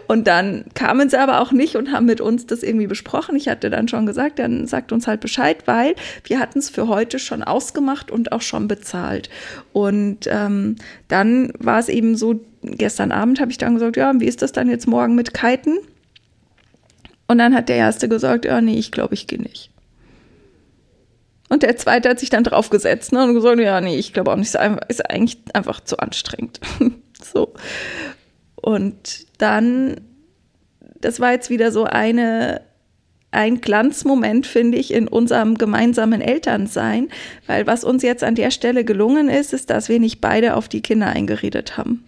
Und 0.07 0.27
dann 0.27 0.65
kamen 0.75 1.09
sie 1.09 1.19
aber 1.19 1.41
auch 1.41 1.53
nicht 1.53 1.77
und 1.77 1.93
haben 1.93 2.07
mit 2.07 2.21
uns 2.21 2.47
das 2.47 2.63
irgendwie 2.63 2.87
besprochen. 2.87 3.37
Ich 3.37 3.49
hatte 3.49 3.71
dann 3.71 3.89
schon 3.89 4.07
gesagt, 4.07 4.39
dann 4.39 4.67
sagt 4.67 4.93
uns 4.93 5.07
halt 5.07 5.21
Bescheid, 5.21 5.67
weil 5.67 5.95
wir 6.25 6.39
hatten 6.39 6.59
es 6.59 6.71
für 6.71 6.89
heute 6.89 7.19
schon 7.19 7.43
ausgemacht 7.43 8.11
und 8.11 8.33
auch 8.33 8.43
schon 8.43 8.69
bezahlt. 8.69 9.31
Und 9.73 10.27
ähm, 10.27 10.77
dann 11.09 11.53
war 11.59 11.79
es 11.79 11.89
eben 11.89 12.17
so, 12.17 12.41
gestern 12.63 13.13
Abend 13.13 13.41
habe 13.41 13.51
ich 13.51 13.59
dann 13.59 13.75
gesagt, 13.75 13.97
ja, 13.97 14.13
wie 14.19 14.27
ist 14.27 14.43
das 14.43 14.53
dann 14.53 14.69
jetzt 14.69 14.87
morgen 14.87 15.15
mit 15.15 15.35
Kiten? 15.35 15.79
Und 17.29 17.39
dann 17.39 17.55
hat 17.55 17.69
der 17.69 17.77
Erste 17.77 18.09
gesagt, 18.09 18.45
ja, 18.45 18.61
nee, 18.61 18.79
ich 18.79 18.93
glaube, 18.93 19.15
ich 19.15 19.27
gehe 19.27 19.41
nicht. 19.41 19.71
Und 21.49 21.63
der 21.63 21.77
Zweite 21.77 22.09
hat 22.09 22.19
sich 22.19 22.31
dann 22.31 22.45
draufgesetzt 22.45 23.13
ne, 23.13 23.25
und 23.25 23.35
gesagt, 23.35 23.61
ja, 23.61 23.81
nee, 23.81 23.97
ich 23.97 24.15
glaube 24.15 24.33
auch 24.33 24.37
nicht, 24.37 24.55
ist 24.89 25.11
eigentlich 25.11 25.39
einfach 25.53 25.81
zu 25.81 25.99
anstrengend. 25.99 26.61
so. 27.23 27.53
Und 28.63 29.27
dann, 29.39 30.01
das 31.01 31.21
war 31.21 31.33
jetzt 31.33 31.51
wieder 31.51 31.73
so 31.73 31.85
eine, 31.85 32.63
ein 33.33 33.61
Glanzmoment, 33.61 34.47
finde 34.47 34.79
ich, 34.79 34.95
in 34.95 35.09
unserem 35.09 35.59
gemeinsamen 35.59 36.21
Elternsein, 36.21 37.09
weil 37.47 37.67
was 37.67 37.83
uns 37.83 38.03
jetzt 38.03 38.23
an 38.23 38.37
der 38.37 38.51
Stelle 38.51 38.85
gelungen 38.85 39.29
ist, 39.29 39.53
ist, 39.53 39.69
dass 39.69 39.89
wir 39.89 39.99
nicht 39.99 40.21
beide 40.21 40.55
auf 40.55 40.69
die 40.69 40.81
Kinder 40.81 41.09
eingeredet 41.09 41.77
haben. 41.77 42.05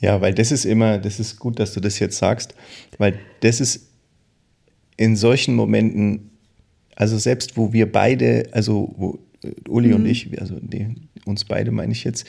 Ja, 0.00 0.20
weil 0.20 0.34
das 0.34 0.50
ist 0.50 0.64
immer, 0.64 0.98
das 0.98 1.20
ist 1.20 1.38
gut, 1.38 1.58
dass 1.58 1.72
du 1.72 1.80
das 1.80 1.98
jetzt 1.98 2.18
sagst, 2.18 2.54
weil 2.98 3.18
das 3.40 3.60
ist 3.60 3.88
in 4.96 5.16
solchen 5.16 5.54
Momenten, 5.54 6.30
also 6.96 7.18
selbst 7.18 7.56
wo 7.56 7.72
wir 7.72 7.90
beide, 7.90 8.48
also 8.50 8.92
wo 8.96 9.18
äh, 9.42 9.52
Uli 9.68 9.88
mhm. 9.88 9.94
und 9.94 10.06
ich, 10.06 10.40
also 10.40 10.56
die, 10.60 10.88
uns 11.24 11.44
beide 11.44 11.70
meine 11.70 11.92
ich 11.92 12.04
jetzt, 12.04 12.26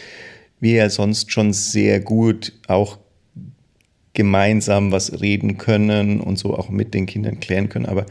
wir 0.59 0.75
ja 0.75 0.89
sonst 0.89 1.31
schon 1.31 1.51
sehr 1.51 1.99
gut 1.99 2.53
auch 2.67 2.97
gemeinsam 4.15 4.91
was 4.91 5.21
reden 5.21 5.57
können 5.57 6.19
und 6.19 6.39
so 6.39 6.57
auch 6.57 6.69
mit 6.69 6.95
den 6.95 7.05
Kindern 7.05 7.39
klären 7.39 7.69
können. 7.69 7.85
Aber 7.85 8.07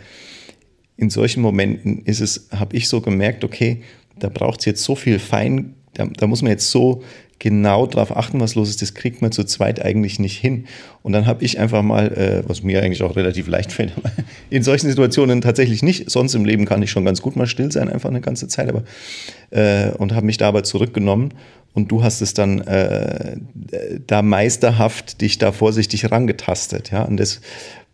in 0.97 1.11
solchen 1.11 1.43
Momenten 1.43 2.03
ist 2.05 2.21
es, 2.21 2.49
habe 2.53 2.77
ich 2.77 2.89
so 2.89 3.01
gemerkt, 3.01 3.43
okay, 3.43 3.83
da 4.19 4.29
braucht 4.29 4.61
es 4.61 4.67
jetzt 4.67 4.85
so 4.85 4.95
viel 4.95 5.19
Fein, 5.19 5.75
da, 5.95 6.07
da 6.07 6.27
muss 6.27 6.43
man 6.43 6.51
jetzt 6.51 6.71
so 6.71 7.03
genau 7.39 7.87
darauf 7.87 8.17
achten, 8.17 8.41
was 8.41 8.55
los 8.55 8.71
ist, 8.71 8.81
das 8.81 8.95
kriegt 8.95 9.23
man 9.23 9.33
zu 9.33 9.45
zweit 9.45 9.85
eigentlich 9.85 10.19
nicht 10.19 10.39
hin. 10.39 10.67
Und 11.03 11.13
dann 11.13 11.27
habe 11.27 11.45
ich 11.45 11.59
einfach 11.59 11.83
mal, 11.83 12.13
äh, 12.13 12.49
was 12.49 12.63
mir 12.63 12.83
eigentlich 12.83 13.03
auch 13.03 13.17
relativ 13.17 13.49
leicht 13.49 13.73
fällt, 13.73 13.93
in 14.51 14.63
solchen 14.63 14.89
Situationen 14.89 15.41
tatsächlich 15.41 15.83
nicht. 15.83 16.11
Sonst 16.11 16.35
im 16.35 16.45
Leben 16.45 16.65
kann 16.65 16.83
ich 16.83 16.91
schon 16.91 17.05
ganz 17.05 17.23
gut 17.23 17.37
mal 17.37 17.47
still 17.47 17.73
sein, 17.73 17.89
einfach 17.89 18.11
eine 18.11 18.21
ganze 18.21 18.49
Zeit, 18.49 18.69
aber 18.69 18.85
äh, 19.51 19.91
und 19.99 20.15
habe 20.15 20.27
mich 20.27 20.37
da 20.37 20.49
aber 20.49 20.63
zurückgenommen 20.63 21.35
und 21.75 21.91
du 21.91 22.03
hast 22.03 22.21
es 22.21 22.35
dann 22.35 22.61
äh, 22.61 23.37
da 24.07 24.23
meisterhaft 24.23 25.21
dich 25.21 25.39
da 25.39 25.53
vorsichtig 25.53 26.11
rangetastet, 26.11 26.91
ja. 26.93 27.03
Und 27.03 27.19
das, 27.19 27.41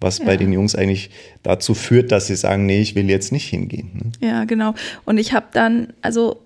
was 0.00 0.18
ja. 0.18 0.26
bei 0.26 0.36
den 0.36 0.52
Jungs 0.52 0.74
eigentlich 0.74 1.10
dazu 1.42 1.74
führt, 1.74 2.12
dass 2.12 2.26
sie 2.26 2.36
sagen, 2.36 2.66
nee, 2.66 2.80
ich 2.80 2.94
will 2.94 3.08
jetzt 3.08 3.32
nicht 3.32 3.48
hingehen. 3.48 4.12
Ne? 4.20 4.28
Ja, 4.28 4.44
genau. 4.44 4.74
Und 5.04 5.18
ich 5.18 5.32
habe 5.32 5.46
dann, 5.52 5.94
also 6.02 6.42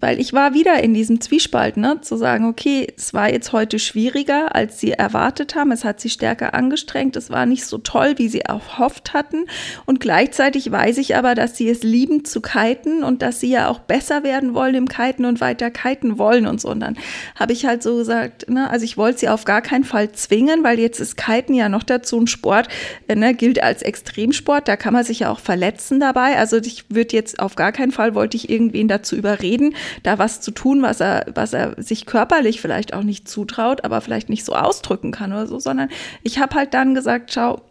weil 0.00 0.18
ich 0.18 0.32
war 0.32 0.54
wieder 0.54 0.82
in 0.82 0.94
diesem 0.94 1.20
Zwiespalt, 1.20 1.76
ne, 1.76 2.00
zu 2.00 2.16
sagen, 2.16 2.46
okay, 2.46 2.86
es 2.96 3.12
war 3.12 3.30
jetzt 3.30 3.52
heute 3.52 3.78
schwieriger, 3.78 4.54
als 4.54 4.80
sie 4.80 4.92
erwartet 4.92 5.54
haben. 5.54 5.72
Es 5.72 5.84
hat 5.84 6.00
sie 6.00 6.08
stärker 6.08 6.54
angestrengt. 6.54 7.16
Es 7.16 7.30
war 7.30 7.46
nicht 7.46 7.66
so 7.66 7.78
toll, 7.78 8.14
wie 8.16 8.28
sie 8.28 8.40
erhofft 8.40 9.12
hatten. 9.12 9.44
Und 9.84 10.00
gleichzeitig 10.00 10.72
weiß 10.72 10.98
ich 10.98 11.16
aber, 11.16 11.34
dass 11.34 11.56
sie 11.56 11.68
es 11.68 11.82
lieben 11.82 12.24
zu 12.24 12.40
kiten 12.40 13.04
und 13.04 13.22
dass 13.22 13.40
sie 13.40 13.50
ja 13.50 13.68
auch 13.68 13.80
besser 13.80 14.22
werden 14.22 14.54
wollen 14.54 14.74
im 14.74 14.88
Kiten 14.88 15.26
und 15.26 15.40
weiter 15.40 15.70
kiten 15.70 16.18
wollen 16.18 16.46
und 16.46 16.60
so. 16.60 16.70
Und 16.70 16.80
dann 16.80 16.96
habe 17.34 17.52
ich 17.52 17.66
halt 17.66 17.82
so 17.82 17.96
gesagt, 17.96 18.48
ne, 18.48 18.70
also 18.70 18.84
ich 18.84 18.96
wollte 18.96 19.20
sie 19.20 19.28
auf 19.28 19.44
gar 19.44 19.60
keinen 19.60 19.84
Fall 19.84 20.12
zwingen, 20.12 20.64
weil 20.64 20.78
jetzt 20.78 21.00
ist 21.00 21.16
Kiten 21.16 21.54
ja 21.54 21.68
noch 21.68 21.82
dazu 21.82 22.18
ein 22.18 22.26
Sport, 22.26 22.68
äh, 23.08 23.14
ne, 23.14 23.34
gilt 23.34 23.62
als 23.62 23.82
Extremsport. 23.82 24.66
Da 24.66 24.76
kann 24.76 24.94
man 24.94 25.04
sich 25.04 25.20
ja 25.20 25.30
auch 25.30 25.40
verletzen 25.40 26.00
dabei. 26.00 26.38
Also 26.38 26.56
ich 26.56 26.84
würde 26.88 27.14
jetzt 27.14 27.38
auf 27.38 27.54
gar 27.54 27.72
keinen 27.72 27.92
Fall 27.92 28.14
wollte 28.14 28.36
ich 28.36 28.48
irgendwen 28.48 28.88
dazu 28.88 29.14
überreden, 29.14 29.74
da 30.02 30.18
was 30.18 30.40
zu 30.40 30.50
tun, 30.50 30.82
was 30.82 31.00
er, 31.00 31.26
was 31.34 31.52
er 31.52 31.74
sich 31.82 32.06
körperlich 32.06 32.60
vielleicht 32.60 32.94
auch 32.94 33.02
nicht 33.02 33.28
zutraut, 33.28 33.84
aber 33.84 34.00
vielleicht 34.00 34.28
nicht 34.28 34.44
so 34.44 34.54
ausdrücken 34.54 35.12
kann 35.12 35.32
oder 35.32 35.46
so, 35.46 35.58
sondern 35.58 35.88
ich 36.22 36.38
habe 36.38 36.54
halt 36.54 36.74
dann 36.74 36.94
gesagt, 36.94 37.32
schau, 37.32 37.62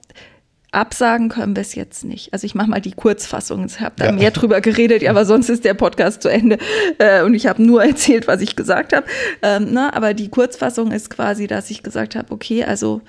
Absagen 0.72 1.30
können 1.30 1.56
wir 1.56 1.62
es 1.62 1.74
jetzt 1.74 2.06
nicht. 2.06 2.32
Also 2.32 2.46
ich 2.46 2.54
mache 2.54 2.70
mal 2.70 2.80
die 2.80 2.92
Kurzfassung. 2.92 3.66
Ich 3.66 3.80
habe 3.80 3.96
da 3.98 4.06
ja. 4.08 4.12
mehr 4.12 4.30
drüber 4.30 4.62
geredet, 4.62 5.04
aber 5.08 5.26
sonst 5.26 5.50
ist 5.50 5.66
der 5.66 5.74
Podcast 5.74 6.22
zu 6.22 6.30
Ende 6.30 6.60
äh, 7.00 7.24
und 7.24 7.34
ich 7.34 7.48
habe 7.48 7.64
nur 7.64 7.84
erzählt, 7.86 8.28
was 8.28 8.42
ich 8.42 8.56
gesagt 8.56 8.94
habe. 8.94 9.06
Ähm, 9.42 9.70
na, 9.72 9.94
aber 9.94 10.14
die 10.14 10.30
Kurzfassung 10.30 10.92
ist 10.92 11.10
quasi, 11.10 11.48
dass 11.48 11.72
ich 11.72 11.82
gesagt 11.82 12.16
habe, 12.16 12.32
okay, 12.32 12.64
also 12.64 13.02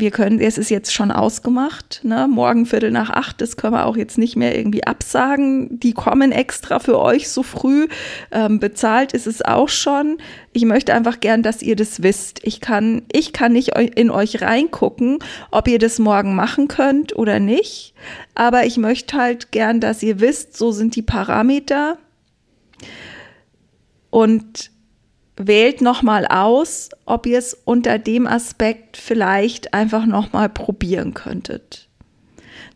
wir 0.00 0.10
können, 0.10 0.40
es 0.40 0.58
ist 0.58 0.70
jetzt 0.70 0.92
schon 0.92 1.10
ausgemacht, 1.10 2.00
ne? 2.02 2.28
morgen 2.28 2.66
Viertel 2.66 2.90
nach 2.90 3.10
acht, 3.10 3.40
das 3.40 3.56
können 3.56 3.74
wir 3.74 3.86
auch 3.86 3.96
jetzt 3.96 4.18
nicht 4.18 4.36
mehr 4.36 4.56
irgendwie 4.56 4.84
absagen. 4.84 5.80
Die 5.80 5.92
kommen 5.92 6.32
extra 6.32 6.78
für 6.78 6.98
euch 6.98 7.28
so 7.28 7.42
früh. 7.42 7.88
Ähm, 8.30 8.60
bezahlt 8.60 9.12
ist 9.12 9.26
es 9.26 9.42
auch 9.42 9.68
schon. 9.68 10.18
Ich 10.52 10.64
möchte 10.64 10.94
einfach 10.94 11.20
gern, 11.20 11.42
dass 11.42 11.62
ihr 11.62 11.76
das 11.76 12.02
wisst. 12.02 12.40
Ich 12.42 12.60
kann, 12.60 13.02
ich 13.12 13.32
kann 13.32 13.52
nicht 13.52 13.76
in 13.76 14.10
euch 14.10 14.42
reingucken, 14.42 15.18
ob 15.50 15.68
ihr 15.68 15.78
das 15.78 15.98
morgen 15.98 16.34
machen 16.34 16.68
könnt 16.68 17.16
oder 17.16 17.40
nicht. 17.40 17.94
Aber 18.34 18.66
ich 18.66 18.76
möchte 18.76 19.16
halt 19.16 19.52
gern, 19.52 19.80
dass 19.80 20.02
ihr 20.02 20.20
wisst, 20.20 20.56
so 20.56 20.72
sind 20.72 20.96
die 20.96 21.02
Parameter. 21.02 21.98
Und 24.10 24.70
wählt 25.38 25.80
nochmal 25.80 26.26
aus, 26.26 26.90
ob 27.06 27.26
ihr 27.26 27.38
es 27.38 27.54
unter 27.64 27.98
dem 27.98 28.26
Aspekt 28.26 28.96
vielleicht 28.96 29.74
einfach 29.74 30.06
nochmal 30.06 30.48
probieren 30.48 31.14
könntet. 31.14 31.88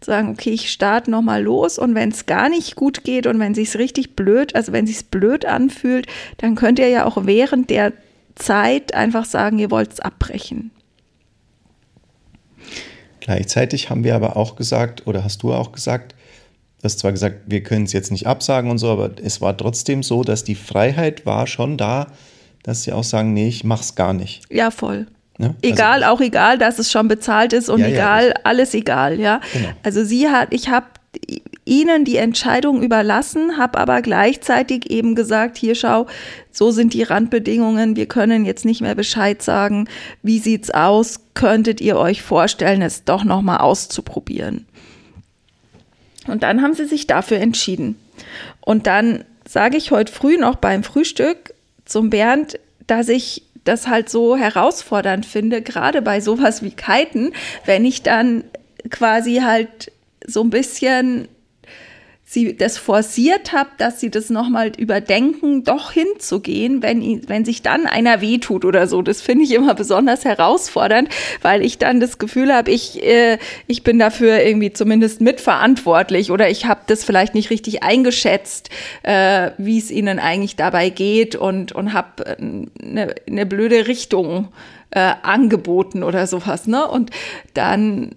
Sagen, 0.01 0.31
okay, 0.31 0.51
ich 0.51 0.71
starte 0.71 1.11
nochmal 1.11 1.43
los 1.43 1.79
und 1.79 1.95
wenn 1.95 2.11
es 2.11 2.27
gar 2.27 2.49
nicht 2.49 2.75
gut 2.75 3.05
geht 3.05 3.27
und 3.27 3.39
wenn 3.39 3.53
es 3.53 3.79
richtig 3.79 4.17
blöd, 4.17 4.55
also 4.57 4.73
wenn 4.73 4.87
es 4.87 5.05
blöd 5.05 5.45
anfühlt, 5.45 6.07
dann 6.39 6.57
könnt 6.57 6.79
ihr 6.79 6.89
ja 6.89 7.05
auch 7.05 7.27
während 7.27 7.71
der 7.71 7.93
Zeit 8.35 8.95
einfach 8.95 9.25
sagen, 9.25 9.59
ihr 9.59 9.71
wollt 9.71 9.93
es 9.93 10.01
abbrechen. 10.01 10.73
Gleichzeitig 13.21 13.91
haben 13.91 14.03
wir 14.03 14.17
aber 14.17 14.37
auch 14.37 14.57
gesagt, 14.57 15.07
oder 15.07 15.23
hast 15.23 15.45
du 15.45 15.53
auch 15.53 15.71
gesagt, 15.71 16.17
du 16.79 16.85
hast 16.85 16.99
zwar 16.99 17.13
gesagt, 17.13 17.43
wir 17.47 17.63
können 17.63 17.85
es 17.85 17.93
jetzt 17.93 18.11
nicht 18.11 18.27
absagen 18.27 18.69
und 18.71 18.79
so, 18.79 18.91
aber 18.91 19.13
es 19.23 19.41
war 19.41 19.57
trotzdem 19.57 20.03
so, 20.03 20.25
dass 20.25 20.43
die 20.43 20.57
Freiheit 20.57 21.25
war 21.25 21.47
schon 21.47 21.77
da, 21.77 22.09
dass 22.63 22.83
sie 22.83 22.93
auch 22.93 23.05
sagen, 23.05 23.33
nee, 23.33 23.49
ich 23.49 23.65
mach's 23.65 23.95
gar 23.95 24.13
nicht. 24.13 24.43
Ja, 24.51 24.71
voll. 24.71 25.07
Ja? 25.39 25.49
Also 25.49 25.59
egal, 25.63 26.05
also, 26.05 26.15
auch 26.15 26.21
egal, 26.21 26.59
dass 26.59 26.79
es 26.79 26.91
schon 26.91 27.09
bezahlt 27.09 27.53
ist 27.53 27.69
und 27.69 27.81
ja, 27.81 27.89
egal, 27.89 28.29
ja, 28.29 28.35
alles 28.45 28.75
egal, 28.75 29.19
ja. 29.19 29.41
Genau. 29.53 29.69
Also 29.83 30.05
sie 30.05 30.29
hat, 30.29 30.49
ich 30.53 30.69
habe 30.69 30.87
ihnen 31.65 32.05
die 32.05 32.17
Entscheidung 32.17 32.83
überlassen, 32.83 33.57
habe 33.57 33.79
aber 33.79 34.03
gleichzeitig 34.03 34.91
eben 34.91 35.15
gesagt, 35.15 35.57
hier 35.57 35.75
schau, 35.75 36.07
so 36.51 36.71
sind 36.71 36.93
die 36.95 37.03
Randbedingungen, 37.03 37.97
wir 37.97 38.07
können 38.07 38.45
jetzt 38.45 38.65
nicht 38.65 38.81
mehr 38.81 38.95
Bescheid 38.95 39.43
sagen, 39.43 39.89
wie 40.23 40.39
sieht's 40.39 40.71
aus, 40.71 41.21
könntet 41.35 41.81
ihr 41.81 41.97
euch 41.97 42.23
vorstellen, 42.23 42.83
es 42.83 43.05
doch 43.05 43.25
noch 43.25 43.43
mal 43.43 43.59
auszuprobieren. 43.59 44.67
Und 46.27 46.43
dann 46.43 46.63
haben 46.63 46.75
sie 46.75 46.87
sich 46.87 47.07
dafür 47.07 47.39
entschieden. 47.39 47.97
Und 48.61 48.87
dann 48.87 49.25
sage 49.49 49.77
ich 49.77 49.91
heute 49.91 50.13
früh 50.13 50.37
noch 50.37 50.57
beim 50.57 50.83
Frühstück, 50.83 51.55
zum 51.93 52.11
Bernd, 52.11 52.59
dass 52.87 53.09
ich 53.09 53.45
das 53.65 53.87
halt 53.87 54.09
so 54.09 54.37
herausfordernd 54.37 55.25
finde, 55.25 55.63
gerade 55.63 56.03
bei 56.03 56.21
sowas 56.21 56.63
wie 56.63 56.73
Kiten, 56.73 57.33
wenn 57.65 57.85
ich 57.85 58.03
dann 58.03 58.45
quasi 58.91 59.37
halt 59.37 59.93
so 60.27 60.43
ein 60.43 60.51
bisschen 60.51 61.29
sie 62.33 62.57
das 62.57 62.79
forciert 62.79 63.53
habe, 63.53 63.71
dass 63.79 64.01
sie 64.01 64.11
das 64.11 64.31
nochmal 64.31 64.73
überdenken, 64.79 65.65
doch 65.65 65.93
hinzugehen, 65.93 66.83
wenn, 66.83 67.29
wenn 67.29 67.45
sich 67.45 67.63
dann 67.63 67.87
einer 67.87 68.21
wehtut 68.21 68.65
oder 68.65 68.87
so. 68.87 69.03
Das 69.03 69.21
finde 69.21 69.45
ich 69.45 69.53
immer 69.53 69.75
besonders 69.75 70.25
herausfordernd, 70.25 71.09
weil 71.43 71.63
ich 71.63 71.79
dann 71.79 72.01
das 72.01 72.19
Gefühl 72.19 72.53
habe, 72.53 72.71
ich, 72.71 73.03
äh, 73.03 73.39
ich 73.67 73.83
bin 73.83 73.99
dafür 73.99 74.43
irgendwie 74.43 74.73
zumindest 74.73 75.21
mitverantwortlich 75.21 76.31
oder 76.31 76.49
ich 76.49 76.65
habe 76.67 76.81
das 76.87 77.05
vielleicht 77.05 77.35
nicht 77.35 77.51
richtig 77.51 77.83
eingeschätzt, 77.83 78.71
äh, 79.03 79.51
wie 79.59 79.79
es 79.79 79.91
ihnen 79.91 80.19
eigentlich 80.19 80.57
dabei 80.57 80.89
geht 80.89 81.37
und, 81.37 81.73
und 81.73 81.93
habe 81.93 82.39
eine, 82.39 83.11
äh, 83.11 83.15
eine 83.29 83.47
blöde 83.47 83.87
Richtung 83.87 84.49
äh, 84.91 85.13
angeboten 85.23 86.03
oder 86.03 86.27
sowas. 86.27 86.67
Ne? 86.67 86.87
Und 86.87 87.11
dann 87.55 88.13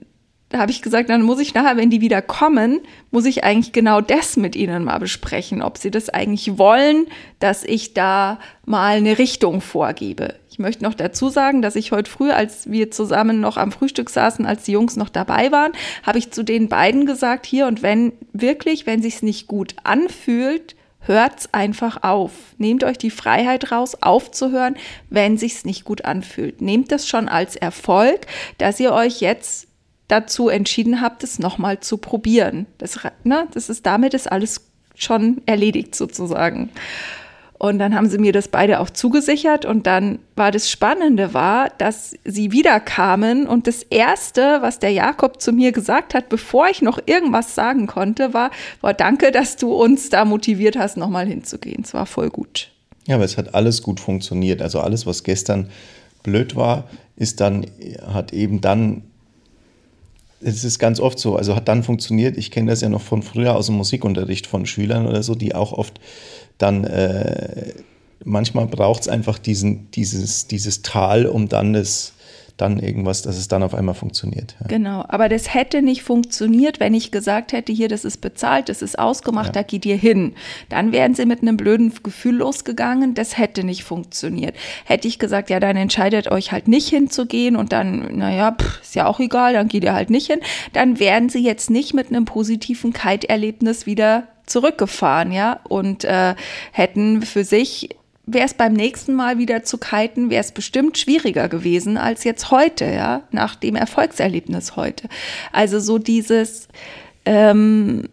da 0.55 0.61
habe 0.61 0.71
ich 0.71 0.81
gesagt, 0.81 1.09
dann 1.09 1.21
muss 1.21 1.41
ich 1.41 1.53
nachher, 1.53 1.75
wenn 1.75 1.89
die 1.89 1.99
wieder 1.99 2.21
kommen, 2.21 2.79
muss 3.11 3.25
ich 3.25 3.43
eigentlich 3.43 3.73
genau 3.73 3.99
das 3.99 4.37
mit 4.37 4.55
ihnen 4.55 4.85
mal 4.85 4.99
besprechen, 4.99 5.61
ob 5.61 5.77
sie 5.77 5.91
das 5.91 6.07
eigentlich 6.07 6.57
wollen, 6.57 7.07
dass 7.39 7.65
ich 7.65 7.93
da 7.93 8.39
mal 8.63 8.95
eine 8.95 9.17
Richtung 9.17 9.59
vorgebe. 9.59 10.35
Ich 10.49 10.57
möchte 10.57 10.85
noch 10.85 10.93
dazu 10.93 11.27
sagen, 11.27 11.61
dass 11.61 11.75
ich 11.75 11.91
heute 11.91 12.09
früh, 12.09 12.31
als 12.31 12.71
wir 12.71 12.89
zusammen 12.89 13.41
noch 13.41 13.57
am 13.57 13.73
Frühstück 13.73 14.09
saßen, 14.09 14.45
als 14.45 14.63
die 14.63 14.71
Jungs 14.71 14.95
noch 14.95 15.09
dabei 15.09 15.51
waren, 15.51 15.73
habe 16.03 16.19
ich 16.19 16.31
zu 16.31 16.41
den 16.41 16.69
beiden 16.69 17.05
gesagt, 17.05 17.45
hier 17.45 17.67
und 17.67 17.83
wenn 17.83 18.13
wirklich, 18.31 18.85
wenn 18.85 19.01
sich's 19.01 19.23
nicht 19.23 19.47
gut 19.47 19.75
anfühlt, 19.83 20.77
hört's 21.01 21.53
einfach 21.53 22.01
auf. 22.01 22.31
Nehmt 22.57 22.85
euch 22.85 22.97
die 22.97 23.09
Freiheit 23.09 23.73
raus, 23.73 23.95
aufzuhören, 24.01 24.77
wenn 25.09 25.37
sich's 25.37 25.65
nicht 25.65 25.83
gut 25.83 26.05
anfühlt. 26.05 26.61
Nehmt 26.61 26.93
das 26.93 27.09
schon 27.09 27.27
als 27.27 27.57
Erfolg, 27.57 28.21
dass 28.57 28.79
ihr 28.79 28.93
euch 28.93 29.19
jetzt 29.19 29.67
dazu 30.07 30.49
entschieden 30.49 31.01
habt, 31.01 31.23
es 31.23 31.39
nochmal 31.39 31.79
zu 31.79 31.97
probieren. 31.97 32.65
Das, 32.77 32.99
ne, 33.23 33.47
das 33.53 33.69
ist 33.69 33.85
damit 33.85 34.13
ist 34.13 34.31
alles 34.31 34.61
schon 34.95 35.41
erledigt 35.45 35.95
sozusagen. 35.95 36.69
Und 37.57 37.79
dann 37.79 37.95
haben 37.95 38.09
sie 38.09 38.17
mir 38.17 38.33
das 38.33 38.49
beide 38.49 38.81
auch 38.81 38.89
zugesichert 38.89 39.63
und 39.63 39.87
dann 39.87 40.19
war 40.35 40.51
das 40.51 40.69
Spannende 40.69 41.33
war, 41.33 41.69
dass 41.77 42.13
sie 42.25 42.51
wieder 42.51 42.81
kamen 42.81 43.47
und 43.47 43.67
das 43.67 43.81
erste, 43.83 44.61
was 44.61 44.79
der 44.79 44.91
Jakob 44.91 45.41
zu 45.41 45.53
mir 45.53 45.71
gesagt 45.71 46.13
hat, 46.13 46.27
bevor 46.27 46.67
ich 46.67 46.81
noch 46.81 46.99
irgendwas 47.05 47.55
sagen 47.55 47.87
konnte, 47.87 48.33
war, 48.33 48.51
war 48.81 48.93
danke, 48.93 49.31
dass 49.31 49.55
du 49.55 49.73
uns 49.73 50.09
da 50.09 50.25
motiviert 50.25 50.77
hast, 50.77 50.97
nochmal 50.97 51.27
hinzugehen. 51.27 51.83
Es 51.83 51.93
war 51.93 52.05
voll 52.05 52.29
gut. 52.29 52.71
Ja, 53.07 53.15
aber 53.15 53.23
es 53.23 53.37
hat 53.37 53.55
alles 53.55 53.81
gut 53.81 54.01
funktioniert. 54.01 54.61
Also 54.61 54.81
alles, 54.81 55.05
was 55.05 55.23
gestern 55.23 55.69
blöd 56.23 56.57
war, 56.57 56.89
ist 57.15 57.39
dann, 57.39 57.65
hat 58.05 58.33
eben 58.33 58.59
dann 58.59 59.03
es 60.45 60.63
ist 60.63 60.77
ganz 60.77 60.99
oft 60.99 61.17
so, 61.17 61.35
also 61.35 61.55
hat 61.55 61.67
dann 61.67 61.81
funktioniert, 61.81 62.37
ich 62.37 62.51
kenne 62.51 62.69
das 62.69 62.81
ja 62.81 62.89
noch 62.89 63.01
von 63.01 63.23
früher 63.23 63.55
aus 63.55 63.65
dem 63.65 63.75
Musikunterricht 63.75 64.45
von 64.45 64.67
Schülern 64.67 65.07
oder 65.07 65.23
so, 65.23 65.33
die 65.33 65.55
auch 65.55 65.73
oft 65.73 65.99
dann, 66.59 66.83
äh, 66.83 67.73
manchmal 68.23 68.67
braucht 68.67 69.01
es 69.01 69.07
einfach 69.07 69.39
diesen, 69.39 69.89
dieses, 69.91 70.45
dieses 70.45 70.83
Tal, 70.83 71.25
um 71.25 71.49
dann 71.49 71.73
das 71.73 72.13
dann 72.57 72.79
irgendwas, 72.79 73.21
dass 73.21 73.37
es 73.37 73.49
dann 73.49 73.63
auf 73.63 73.75
einmal 73.75 73.95
funktioniert. 73.95 74.55
Ja. 74.61 74.67
Genau, 74.67 75.03
aber 75.07 75.27
das 75.27 75.53
hätte 75.53 75.81
nicht 75.81 76.03
funktioniert, 76.03 76.79
wenn 76.79 76.93
ich 76.93 77.11
gesagt 77.11 77.51
hätte, 77.51 77.73
hier, 77.73 77.89
das 77.89 78.05
ist 78.05 78.21
bezahlt, 78.21 78.69
das 78.69 78.81
ist 78.81 78.97
ausgemacht, 78.97 79.47
ja. 79.47 79.51
da 79.53 79.63
geht 79.63 79.85
ihr 79.85 79.97
hin. 79.97 80.33
Dann 80.69 80.93
wären 80.93 81.15
sie 81.15 81.25
mit 81.25 81.41
einem 81.41 81.57
blöden 81.57 81.93
Gefühl 82.01 82.37
losgegangen, 82.37 83.13
das 83.13 83.37
hätte 83.37 83.65
nicht 83.65 83.83
funktioniert. 83.83 84.55
Hätte 84.85 85.07
ich 85.07 85.19
gesagt, 85.19 85.49
ja, 85.49 85.59
dann 85.59 85.75
entscheidet 85.75 86.31
euch 86.31 86.53
halt 86.53 86.69
nicht 86.69 86.87
hinzugehen 86.87 87.57
und 87.57 87.73
dann, 87.73 88.17
naja, 88.17 88.51
pff, 88.51 88.81
ist 88.81 88.95
ja 88.95 89.05
auch 89.07 89.19
egal, 89.19 89.53
dann 89.53 89.67
geht 89.67 89.83
ihr 89.83 89.93
halt 89.93 90.09
nicht 90.09 90.27
hin, 90.27 90.39
dann 90.71 90.99
wären 90.99 91.27
sie 91.27 91.43
jetzt 91.43 91.69
nicht 91.69 91.93
mit 91.93 92.07
einem 92.07 92.23
positiven 92.23 92.93
Kite-Erlebnis 92.93 93.85
wieder 93.85 94.27
zurückgefahren, 94.45 95.31
ja, 95.31 95.59
und 95.67 96.05
äh, 96.05 96.35
hätten 96.71 97.23
für 97.23 97.43
sich 97.43 97.89
wäre 98.25 98.45
es 98.45 98.53
beim 98.53 98.73
nächsten 98.73 99.13
Mal 99.13 99.37
wieder 99.37 99.63
zu 99.63 99.77
kiten, 99.77 100.29
wäre 100.29 100.41
es 100.41 100.51
bestimmt 100.51 100.97
schwieriger 100.97 101.47
gewesen 101.49 101.97
als 101.97 102.23
jetzt 102.23 102.51
heute, 102.51 102.85
ja, 102.85 103.23
nach 103.31 103.55
dem 103.55 103.75
Erfolgserlebnis 103.75 104.75
heute. 104.75 105.07
Also 105.51 105.79
so 105.79 105.97
dieses, 105.97 106.67
ähm, 107.25 108.07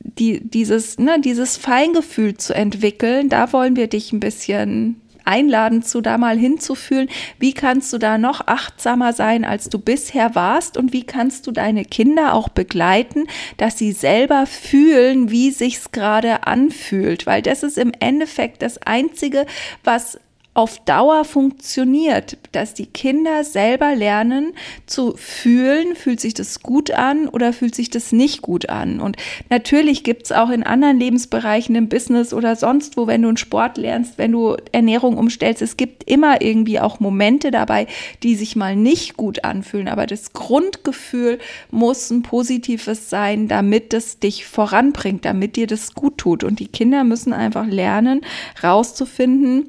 die, 0.00 0.48
dieses, 0.48 0.98
ne, 0.98 1.20
dieses 1.20 1.56
Feingefühl 1.56 2.36
zu 2.36 2.54
entwickeln, 2.54 3.28
da 3.28 3.52
wollen 3.52 3.76
wir 3.76 3.88
dich 3.88 4.12
ein 4.12 4.20
bisschen 4.20 5.00
einladen, 5.26 5.82
zu 5.82 6.00
da 6.00 6.18
mal 6.18 6.38
hinzufühlen, 6.38 7.08
wie 7.38 7.52
kannst 7.52 7.92
du 7.92 7.98
da 7.98 8.18
noch 8.18 8.46
achtsamer 8.46 9.12
sein, 9.12 9.44
als 9.44 9.68
du 9.68 9.78
bisher 9.78 10.34
warst? 10.34 10.76
Und 10.76 10.92
wie 10.92 11.04
kannst 11.04 11.46
du 11.46 11.52
deine 11.52 11.84
Kinder 11.84 12.34
auch 12.34 12.48
begleiten, 12.48 13.26
dass 13.56 13.78
sie 13.78 13.92
selber 13.92 14.46
fühlen, 14.46 15.30
wie 15.30 15.50
sich's 15.50 15.92
gerade 15.92 16.46
anfühlt, 16.46 17.26
weil 17.26 17.42
das 17.42 17.62
ist 17.62 17.78
im 17.78 17.92
Endeffekt 17.98 18.62
das 18.62 18.78
einzige, 18.78 19.46
was 19.84 20.18
auf 20.56 20.78
Dauer 20.84 21.24
funktioniert, 21.24 22.38
dass 22.52 22.72
die 22.72 22.86
Kinder 22.86 23.44
selber 23.44 23.94
lernen 23.94 24.54
zu 24.86 25.14
fühlen, 25.16 25.94
fühlt 25.94 26.18
sich 26.18 26.32
das 26.32 26.62
gut 26.62 26.90
an 26.90 27.28
oder 27.28 27.52
fühlt 27.52 27.74
sich 27.74 27.90
das 27.90 28.10
nicht 28.10 28.40
gut 28.40 28.70
an. 28.70 29.00
Und 29.00 29.18
natürlich 29.50 30.02
gibt 30.02 30.24
es 30.24 30.32
auch 30.32 30.48
in 30.48 30.62
anderen 30.62 30.98
Lebensbereichen 30.98 31.74
im 31.74 31.90
Business 31.90 32.32
oder 32.32 32.56
sonst 32.56 32.96
wo, 32.96 33.06
wenn 33.06 33.20
du 33.20 33.28
einen 33.28 33.36
Sport 33.36 33.76
lernst, 33.76 34.16
wenn 34.16 34.32
du 34.32 34.56
Ernährung 34.72 35.18
umstellst, 35.18 35.60
es 35.60 35.76
gibt 35.76 36.08
immer 36.08 36.40
irgendwie 36.40 36.80
auch 36.80 37.00
Momente 37.00 37.50
dabei, 37.50 37.86
die 38.22 38.34
sich 38.34 38.56
mal 38.56 38.76
nicht 38.76 39.18
gut 39.18 39.44
anfühlen. 39.44 39.88
Aber 39.88 40.06
das 40.06 40.32
Grundgefühl 40.32 41.38
muss 41.70 42.10
ein 42.10 42.22
positives 42.22 43.10
sein, 43.10 43.46
damit 43.48 43.92
es 43.92 44.20
dich 44.20 44.46
voranbringt, 44.46 45.26
damit 45.26 45.56
dir 45.56 45.66
das 45.66 45.92
gut 45.92 46.16
tut. 46.16 46.44
Und 46.44 46.60
die 46.60 46.68
Kinder 46.68 47.04
müssen 47.04 47.34
einfach 47.34 47.66
lernen, 47.66 48.22
rauszufinden, 48.62 49.68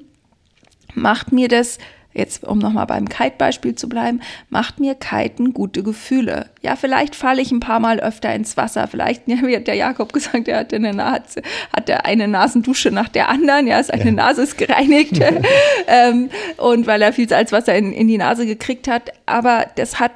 macht 0.93 1.31
mir 1.31 1.47
das, 1.47 1.77
jetzt 2.17 2.43
um 2.43 2.57
nochmal 2.57 2.87
beim 2.87 3.07
Kite-Beispiel 3.07 3.75
zu 3.75 3.87
bleiben, 3.87 4.21
macht 4.49 4.79
mir 4.79 4.95
Kiten 4.95 5.53
gute 5.53 5.83
Gefühle. 5.83 6.49
Ja, 6.61 6.75
vielleicht 6.75 7.15
falle 7.15 7.41
ich 7.41 7.51
ein 7.51 7.59
paar 7.59 7.79
Mal 7.79 7.99
öfter 7.99 8.33
ins 8.33 8.57
Wasser. 8.57 8.87
Vielleicht, 8.87 9.27
ja, 9.27 9.37
wie 9.43 9.55
hat 9.55 9.67
der 9.67 9.75
Jakob 9.75 10.11
gesagt, 10.13 10.47
er 10.47 10.59
hatte 10.59 10.77
eine, 10.77 10.93
Nase, 10.93 11.41
hatte 11.71 12.05
eine 12.05 12.27
Nasendusche 12.27 12.91
nach 12.91 13.09
der 13.09 13.29
anderen. 13.29 13.67
Ja, 13.67 13.81
seine 13.83 14.05
ja. 14.05 14.11
Nase 14.11 14.41
ist 14.41 14.57
gereinigt. 14.57 15.21
ähm, 15.87 16.29
und 16.57 16.87
weil 16.87 17.01
er 17.01 17.13
viel 17.13 17.29
Salzwasser 17.29 17.75
in, 17.75 17.93
in 17.93 18.07
die 18.07 18.17
Nase 18.17 18.45
gekriegt 18.45 18.87
hat. 18.87 19.11
Aber 19.27 19.67
das 19.75 19.99
hat, 19.99 20.11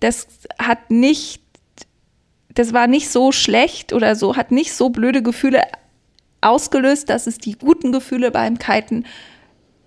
das 0.00 0.26
hat 0.58 0.90
nicht, 0.90 1.40
das 2.54 2.72
war 2.72 2.88
nicht 2.88 3.08
so 3.08 3.30
schlecht 3.30 3.92
oder 3.92 4.16
so, 4.16 4.36
hat 4.36 4.50
nicht 4.50 4.72
so 4.72 4.90
blöde 4.90 5.22
Gefühle 5.22 5.62
ausgelöst, 6.40 7.08
dass 7.08 7.26
es 7.26 7.38
die 7.38 7.52
guten 7.52 7.92
Gefühle 7.92 8.30
beim 8.30 8.58
Kiten 8.58 9.04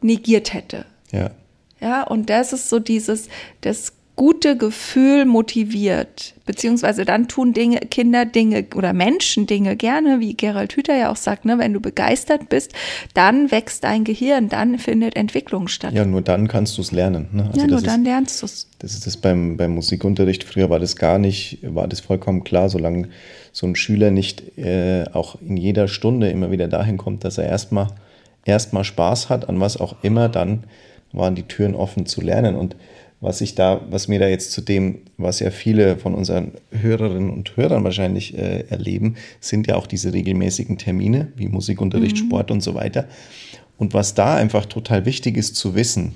negiert 0.03 0.53
hätte. 0.53 0.85
Ja. 1.11 1.31
Ja, 1.79 2.03
und 2.03 2.29
das 2.29 2.53
ist 2.53 2.69
so 2.69 2.79
dieses, 2.79 3.27
das 3.61 3.93
gute 4.15 4.55
Gefühl 4.57 5.25
motiviert, 5.25 6.35
beziehungsweise 6.45 7.03
dann 7.03 7.27
tun 7.27 7.53
Dinge, 7.53 7.79
Kinder 7.79 8.25
Dinge 8.25 8.65
oder 8.75 8.93
Menschen 8.93 9.47
Dinge 9.47 9.75
gerne, 9.75 10.19
wie 10.19 10.35
Gerald 10.35 10.73
Hüther 10.73 10.95
ja 10.95 11.11
auch 11.11 11.15
sagt, 11.15 11.45
ne, 11.45 11.57
wenn 11.57 11.73
du 11.73 11.79
begeistert 11.79 12.47
bist, 12.47 12.73
dann 13.15 13.49
wächst 13.49 13.83
dein 13.83 14.03
Gehirn, 14.03 14.49
dann 14.49 14.77
findet 14.77 15.15
Entwicklung 15.15 15.67
statt. 15.67 15.93
Ja, 15.93 16.05
nur 16.05 16.21
dann 16.21 16.47
kannst 16.47 16.77
du 16.77 16.83
es 16.83 16.91
lernen. 16.91 17.29
Ne? 17.31 17.47
Also 17.47 17.61
ja, 17.61 17.67
nur 17.67 17.81
dann 17.81 18.01
ist, 18.01 18.07
lernst 18.07 18.41
du 18.41 18.45
es. 18.45 18.67
Das 18.77 18.93
ist 18.93 19.07
das 19.07 19.17
beim, 19.17 19.57
beim 19.57 19.71
Musikunterricht. 19.71 20.43
Früher 20.43 20.69
war 20.69 20.79
das 20.79 20.95
gar 20.95 21.17
nicht, 21.17 21.59
war 21.63 21.87
das 21.87 21.99
vollkommen 21.99 22.43
klar, 22.43 22.69
solange 22.69 23.09
so 23.51 23.65
ein 23.65 23.75
Schüler 23.75 24.11
nicht 24.11 24.57
äh, 24.59 25.05
auch 25.13 25.37
in 25.41 25.57
jeder 25.57 25.87
Stunde 25.87 26.29
immer 26.29 26.51
wieder 26.51 26.67
dahin 26.67 26.97
kommt, 26.97 27.23
dass 27.23 27.39
er 27.39 27.45
erstmal 27.45 27.87
erstmal 28.45 28.83
Spaß 28.83 29.29
hat, 29.29 29.49
an 29.49 29.59
was 29.59 29.77
auch 29.77 29.95
immer, 30.03 30.29
dann 30.29 30.63
waren 31.11 31.35
die 31.35 31.43
Türen 31.43 31.75
offen 31.75 32.05
zu 32.05 32.21
lernen. 32.21 32.55
Und 32.55 32.75
was 33.21 33.39
ich 33.39 33.55
da, 33.55 33.81
was 33.89 34.07
mir 34.07 34.19
da 34.19 34.27
jetzt 34.27 34.51
zu 34.51 34.61
dem, 34.61 34.99
was 35.17 35.39
ja 35.39 35.49
viele 35.49 35.97
von 35.97 36.13
unseren 36.13 36.53
Hörerinnen 36.71 37.29
und 37.29 37.55
Hörern 37.55 37.83
wahrscheinlich 37.83 38.37
äh, 38.37 38.65
erleben, 38.69 39.15
sind 39.39 39.67
ja 39.67 39.75
auch 39.75 39.87
diese 39.87 40.11
regelmäßigen 40.11 40.77
Termine 40.77 41.31
wie 41.35 41.47
Musikunterricht, 41.47 42.17
mhm. 42.17 42.27
Sport 42.27 42.51
und 42.51 42.61
so 42.61 42.75
weiter. 42.75 43.07
Und 43.77 43.93
was 43.93 44.13
da 44.13 44.35
einfach 44.35 44.65
total 44.65 45.05
wichtig 45.05 45.37
ist 45.37 45.55
zu 45.55 45.75
wissen, 45.75 46.15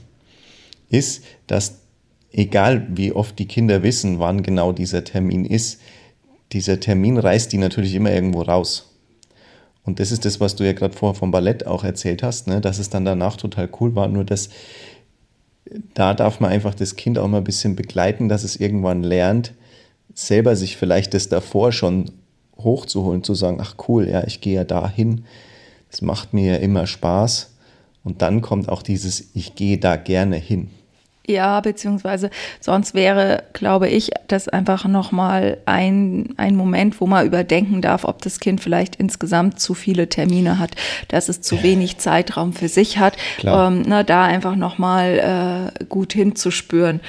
ist, 0.90 1.24
dass 1.48 1.80
egal 2.32 2.88
wie 2.90 3.14
oft 3.14 3.40
die 3.40 3.48
Kinder 3.48 3.84
wissen, 3.84 4.20
wann 4.20 4.44
genau 4.44 4.72
dieser 4.72 5.04
Termin 5.04 5.46
ist, 5.46 5.80
dieser 6.52 6.80
Termin 6.80 7.18
reißt 7.18 7.52
die 7.52 7.58
natürlich 7.58 7.96
immer 7.96 8.12
irgendwo 8.12 8.42
raus. 8.42 8.97
Und 9.88 10.02
das 10.02 10.12
ist 10.12 10.26
das, 10.26 10.42
was 10.42 10.56
du 10.56 10.66
ja 10.66 10.74
gerade 10.74 10.96
vorher 10.96 11.18
vom 11.18 11.32
Ballett 11.32 11.66
auch 11.66 11.86
erzählt 11.86 12.22
hast, 12.22 12.48
ne? 12.48 12.60
dass 12.60 12.78
es 12.78 12.90
dann 12.90 13.06
danach 13.06 13.38
total 13.38 13.70
cool 13.80 13.96
war. 13.96 14.10
Nur 14.10 14.26
dass 14.26 14.50
da 15.94 16.14
darf 16.14 16.42
man 16.42 16.52
einfach 16.52 16.76
das 16.76 16.98
Kind 16.98 17.18
auch 17.18 17.28
mal 17.28 17.38
ein 17.38 17.44
bisschen 17.46 17.76
begleiten, 17.76 18.28
dass 18.28 18.44
es 18.44 18.58
irgendwann 18.58 19.02
lernt, 19.02 19.54
selber 20.14 20.56
sich 20.58 20.76
vielleicht 20.76 21.14
das 21.14 21.30
davor 21.30 21.72
schon 21.72 22.12
hochzuholen, 22.58 23.24
zu 23.24 23.34
sagen, 23.34 23.60
ach 23.62 23.76
cool, 23.88 24.10
ja, 24.10 24.26
ich 24.28 24.42
gehe 24.42 24.56
ja 24.56 24.64
da 24.66 24.90
hin. 24.90 25.24
Das 25.90 26.02
macht 26.02 26.34
mir 26.34 26.54
ja 26.54 26.58
immer 26.58 26.86
Spaß. 26.86 27.54
Und 28.04 28.22
dann 28.22 28.42
kommt 28.42 28.68
auch 28.68 28.82
dieses, 28.82 29.30
ich 29.34 29.56
gehe 29.56 29.78
da 29.78 29.96
gerne 29.96 30.36
hin. 30.36 30.70
Ja, 31.30 31.60
beziehungsweise 31.60 32.30
sonst 32.62 32.94
wäre, 32.94 33.44
glaube 33.52 33.90
ich, 33.90 34.12
das 34.30 34.48
einfach 34.48 34.86
nochmal 34.86 35.58
ein, 35.66 36.34
ein 36.38 36.56
Moment, 36.56 37.02
wo 37.02 37.06
man 37.06 37.26
überdenken 37.26 37.82
darf, 37.82 38.06
ob 38.06 38.22
das 38.22 38.40
Kind 38.40 38.62
vielleicht 38.62 38.96
insgesamt 38.96 39.60
zu 39.60 39.74
viele 39.74 40.08
Termine 40.08 40.58
hat, 40.58 40.72
dass 41.10 41.28
es 41.28 41.42
zu 41.42 41.62
wenig 41.64 41.98
Zeitraum 41.98 42.54
für 42.54 42.70
sich 42.70 42.98
hat. 42.98 43.18
Ähm, 43.44 43.84
na, 43.86 44.04
da 44.04 44.24
einfach 44.24 44.56
nochmal 44.56 45.74
äh, 45.80 45.86
gut 45.86 46.14
hinzuspüren. 46.14 47.02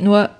Nur 0.00 0.30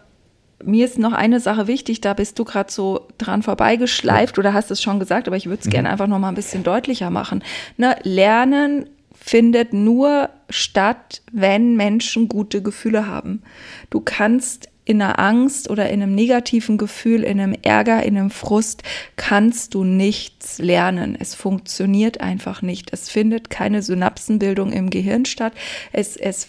mir 0.65 0.85
ist 0.85 0.97
noch 0.97 1.13
eine 1.13 1.41
Sache 1.41 1.67
wichtig, 1.67 2.01
da 2.01 2.15
bist 2.15 2.39
du 2.39 2.45
gerade 2.45 2.71
so 2.71 3.09
dran 3.19 3.43
vorbeigeschleift 3.43 4.39
oder 4.39 4.55
hast 4.55 4.71
es 4.71 4.81
schon 4.81 5.01
gesagt, 5.01 5.27
aber 5.27 5.37
ich 5.37 5.47
würde 5.47 5.61
es 5.61 5.67
mhm. 5.67 5.71
gerne 5.71 5.91
einfach 5.91 6.07
noch 6.07 6.21
mal 6.21 6.29
ein 6.29 6.37
bisschen 6.37 6.63
deutlicher 6.63 7.11
machen. 7.11 7.43
Ne, 7.77 7.97
lernen 8.05 8.87
findet 9.25 9.73
nur 9.73 10.31
statt, 10.51 11.23
wenn 11.31 11.77
Menschen 11.77 12.29
gute 12.29 12.61
Gefühle 12.61 13.07
haben. 13.07 13.43
Du 13.89 14.01
kannst 14.01 14.69
in 14.93 15.01
einer 15.01 15.19
Angst 15.19 15.71
oder 15.71 15.89
in 15.89 16.03
einem 16.03 16.15
negativen 16.15 16.77
Gefühl, 16.77 17.23
in 17.25 17.41
einem 17.41 17.57
Ärger, 17.63 18.03
in 18.03 18.19
einem 18.19 18.31
Frust 18.31 18.83
kannst 19.17 19.73
du 19.73 19.85
nichts 19.85 20.59
lernen. 20.59 21.17
Es 21.19 21.35
funktioniert 21.35 22.21
einfach 22.21 22.61
nicht. 22.61 22.93
Es 22.93 23.09
findet 23.09 23.49
keine 23.49 23.83
Synapsenbildung 23.83 24.71
im 24.71 24.91
Gehirn 24.91 25.25
statt. 25.25 25.55
Es, 25.93 26.19
es, 26.19 26.47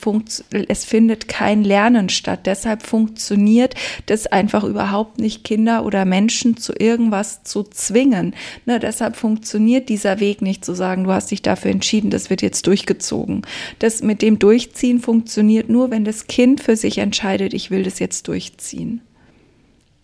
es 0.67 0.83
findet 0.83 1.29
kein 1.29 1.63
Lernen 1.63 2.09
statt. 2.09 2.41
Deshalb 2.45 2.83
funktioniert 2.83 3.75
das 4.07 4.27
einfach 4.27 4.65
überhaupt 4.65 5.19
nicht, 5.19 5.45
Kinder 5.45 5.85
oder 5.85 6.03
Menschen 6.03 6.57
zu 6.57 6.73
irgendwas 6.77 7.43
zu 7.43 7.63
zwingen. 7.63 8.35
Ne, 8.65 8.79
deshalb 8.79 9.15
funktioniert 9.15 9.87
dieser 9.87 10.19
Weg 10.19 10.41
nicht 10.41 10.65
zu 10.65 10.73
sagen, 10.73 11.05
du 11.05 11.13
hast 11.13 11.31
dich 11.31 11.41
dafür 11.41 11.71
entschieden, 11.71 12.09
das 12.09 12.29
wird 12.29 12.41
jetzt 12.41 12.67
durchgezogen. 12.67 13.43
Das 13.79 14.03
mit 14.03 14.21
dem 14.21 14.37
Durchziehen 14.37 14.99
funktioniert 14.99 15.69
nur, 15.69 15.91
wenn 15.91 16.03
das 16.03 16.27
Kind 16.27 16.59
für 16.59 16.75
sich 16.75 16.97
entscheidet, 16.97 17.53
ich 17.53 17.71
will 17.71 17.83
das 17.83 17.99
jetzt 17.99 18.27
durchziehen. 18.27 18.32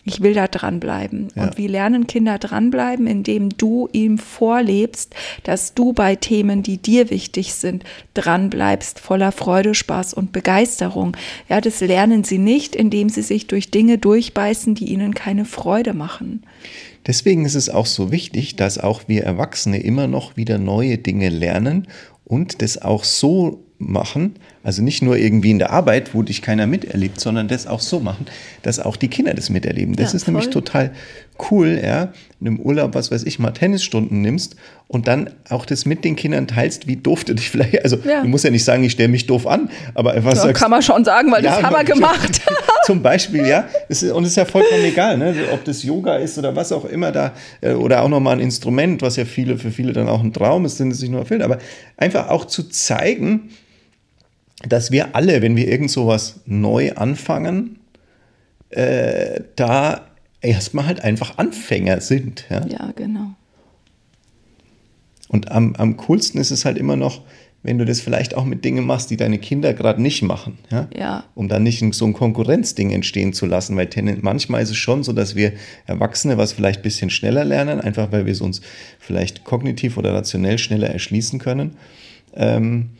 Ich 0.05 0.21
will 0.21 0.33
da 0.33 0.47
dranbleiben. 0.47 1.27
Ja. 1.35 1.43
Und 1.43 1.57
wie 1.57 1.67
lernen 1.67 2.07
Kinder 2.07 2.39
dranbleiben, 2.39 3.05
indem 3.05 3.49
du 3.49 3.89
ihm 3.91 4.17
vorlebst, 4.17 5.13
dass 5.43 5.75
du 5.75 5.93
bei 5.93 6.15
Themen, 6.15 6.63
die 6.63 6.77
dir 6.77 7.09
wichtig 7.09 7.53
sind, 7.53 7.83
dranbleibst, 8.15 8.99
voller 8.99 9.31
Freude, 9.31 9.75
Spaß 9.75 10.15
und 10.15 10.31
Begeisterung. 10.31 11.15
Ja, 11.47 11.61
das 11.61 11.81
lernen 11.81 12.23
sie 12.23 12.39
nicht, 12.39 12.75
indem 12.75 13.09
sie 13.09 13.21
sich 13.21 13.47
durch 13.47 13.69
Dinge 13.69 13.97
durchbeißen, 13.97 14.73
die 14.73 14.85
ihnen 14.85 15.13
keine 15.13 15.45
Freude 15.45 15.93
machen. 15.93 16.43
Deswegen 17.05 17.45
ist 17.45 17.55
es 17.55 17.69
auch 17.69 17.85
so 17.85 18.11
wichtig, 18.11 18.55
dass 18.55 18.77
auch 18.77 19.03
wir 19.07 19.23
Erwachsene 19.23 19.79
immer 19.81 20.07
noch 20.07 20.37
wieder 20.37 20.57
neue 20.57 20.97
Dinge 20.97 21.29
lernen 21.29 21.87
und 22.25 22.61
das 22.61 22.81
auch 22.81 23.03
so 23.03 23.63
machen, 23.79 24.35
also 24.61 24.83
nicht 24.83 25.01
nur 25.01 25.17
irgendwie 25.17 25.51
in 25.51 25.59
der 25.59 25.71
Arbeit, 25.71 26.13
wo 26.13 26.21
dich 26.21 26.41
keiner 26.41 26.67
miterlebt, 26.67 27.19
sondern 27.19 27.47
das 27.47 27.65
auch 27.65 27.79
so 27.79 28.01
machen, 28.01 28.25
dass 28.61 28.79
auch 28.79 28.97
die 28.97 29.07
Kinder 29.07 29.33
das 29.33 29.49
miterleben. 29.49 29.95
Das 29.95 30.11
ja, 30.11 30.17
ist 30.17 30.25
voll. 30.25 30.33
nämlich 30.33 30.49
total 30.49 30.91
cool, 31.49 31.79
ja, 31.81 32.11
in 32.41 32.47
einem 32.47 32.59
Urlaub, 32.59 32.93
was 32.93 33.11
weiß 33.11 33.23
ich, 33.23 33.39
mal 33.39 33.51
Tennisstunden 33.51 34.21
nimmst 34.21 34.57
und 34.87 35.07
dann 35.07 35.29
auch 35.49 35.65
das 35.65 35.85
mit 35.85 36.03
den 36.03 36.17
Kindern 36.17 36.47
teilst, 36.47 36.87
wie 36.87 36.97
doof 36.97 37.23
du 37.23 37.33
dich 37.33 37.49
vielleicht, 37.49 37.83
also 37.83 37.97
ja. 38.05 38.21
du 38.21 38.27
musst 38.27 38.43
ja 38.43 38.51
nicht 38.51 38.65
sagen, 38.65 38.83
ich 38.83 38.91
stelle 38.91 39.07
mich 39.07 39.27
doof 39.27 39.47
an, 39.47 39.69
aber 39.93 40.11
einfach 40.11 40.31
ja, 40.31 40.41
sagst, 40.41 40.61
kann 40.61 40.71
man 40.71 40.81
schon 40.81 41.05
sagen, 41.05 41.31
weil 41.31 41.43
ja, 41.43 41.55
das 41.55 41.63
haben 41.63 41.75
wir 41.75 41.83
gemacht. 41.93 42.41
Zum 42.85 43.01
Beispiel, 43.01 43.45
ja, 43.47 43.69
ist, 43.87 44.03
und 44.03 44.23
es 44.23 44.31
ist 44.31 44.35
ja 44.35 44.45
vollkommen 44.45 44.83
egal, 44.83 45.17
ne, 45.17 45.35
ob 45.53 45.63
das 45.63 45.83
Yoga 45.83 46.17
ist 46.17 46.37
oder 46.37 46.55
was 46.55 46.71
auch 46.73 46.85
immer 46.85 47.11
da, 47.11 47.33
äh, 47.61 47.73
oder 47.73 48.03
auch 48.03 48.09
nochmal 48.09 48.33
ein 48.33 48.41
Instrument, 48.41 49.01
was 49.01 49.15
ja 49.15 49.25
viele, 49.25 49.57
für 49.57 49.71
viele 49.71 49.93
dann 49.93 50.09
auch 50.09 50.21
ein 50.21 50.33
Traum 50.33 50.65
ist, 50.65 50.79
den 50.79 50.91
es 50.91 50.99
sich 50.99 51.09
nur 51.09 51.21
erfüllt, 51.21 51.41
aber 51.41 51.59
einfach 51.95 52.29
auch 52.29 52.45
zu 52.45 52.63
zeigen, 52.63 53.49
dass 54.67 54.91
wir 54.91 55.15
alle, 55.15 55.41
wenn 55.41 55.55
wir 55.55 55.67
irgend 55.67 55.91
sowas 55.91 56.41
neu 56.45 56.93
anfangen, 56.93 57.79
äh, 58.69 59.41
da 59.55 60.07
erstmal 60.41 60.85
halt 60.85 61.03
einfach 61.03 61.37
Anfänger 61.37 62.01
sind. 62.01 62.45
Ja, 62.49 62.65
ja 62.67 62.91
genau. 62.95 63.35
Und 65.27 65.51
am, 65.51 65.75
am 65.75 65.95
coolsten 65.97 66.39
ist 66.39 66.51
es 66.51 66.65
halt 66.65 66.77
immer 66.77 66.95
noch, 66.95 67.21
wenn 67.61 67.77
du 67.77 67.85
das 67.85 67.99
vielleicht 67.99 68.35
auch 68.35 68.45
mit 68.45 68.63
Dingen 68.63 68.85
machst, 68.85 69.09
die 69.09 69.17
deine 69.17 69.37
Kinder 69.37 69.73
gerade 69.73 70.01
nicht 70.01 70.21
machen. 70.21 70.57
Ja? 70.71 70.87
ja. 70.95 71.23
Um 71.35 71.49
dann 71.49 71.63
nicht 71.63 71.83
so 71.93 72.05
ein 72.05 72.13
Konkurrenzding 72.13 72.91
entstehen 72.91 73.33
zu 73.33 73.45
lassen, 73.45 73.75
weil 73.75 73.89
manchmal 74.21 74.61
ist 74.61 74.69
es 74.69 74.77
schon 74.77 75.03
so, 75.03 75.11
dass 75.11 75.35
wir 75.35 75.53
Erwachsene 75.85 76.37
was 76.37 76.53
vielleicht 76.53 76.79
ein 76.79 76.83
bisschen 76.83 77.09
schneller 77.09 77.43
lernen, 77.43 77.81
einfach 77.81 78.11
weil 78.11 78.25
wir 78.25 78.31
es 78.31 78.41
uns 78.41 78.61
vielleicht 78.97 79.43
kognitiv 79.43 79.97
oder 79.97 80.13
rationell 80.13 80.57
schneller 80.57 80.87
erschließen 80.87 81.37
können. 81.39 81.75
Ähm, 82.33 82.91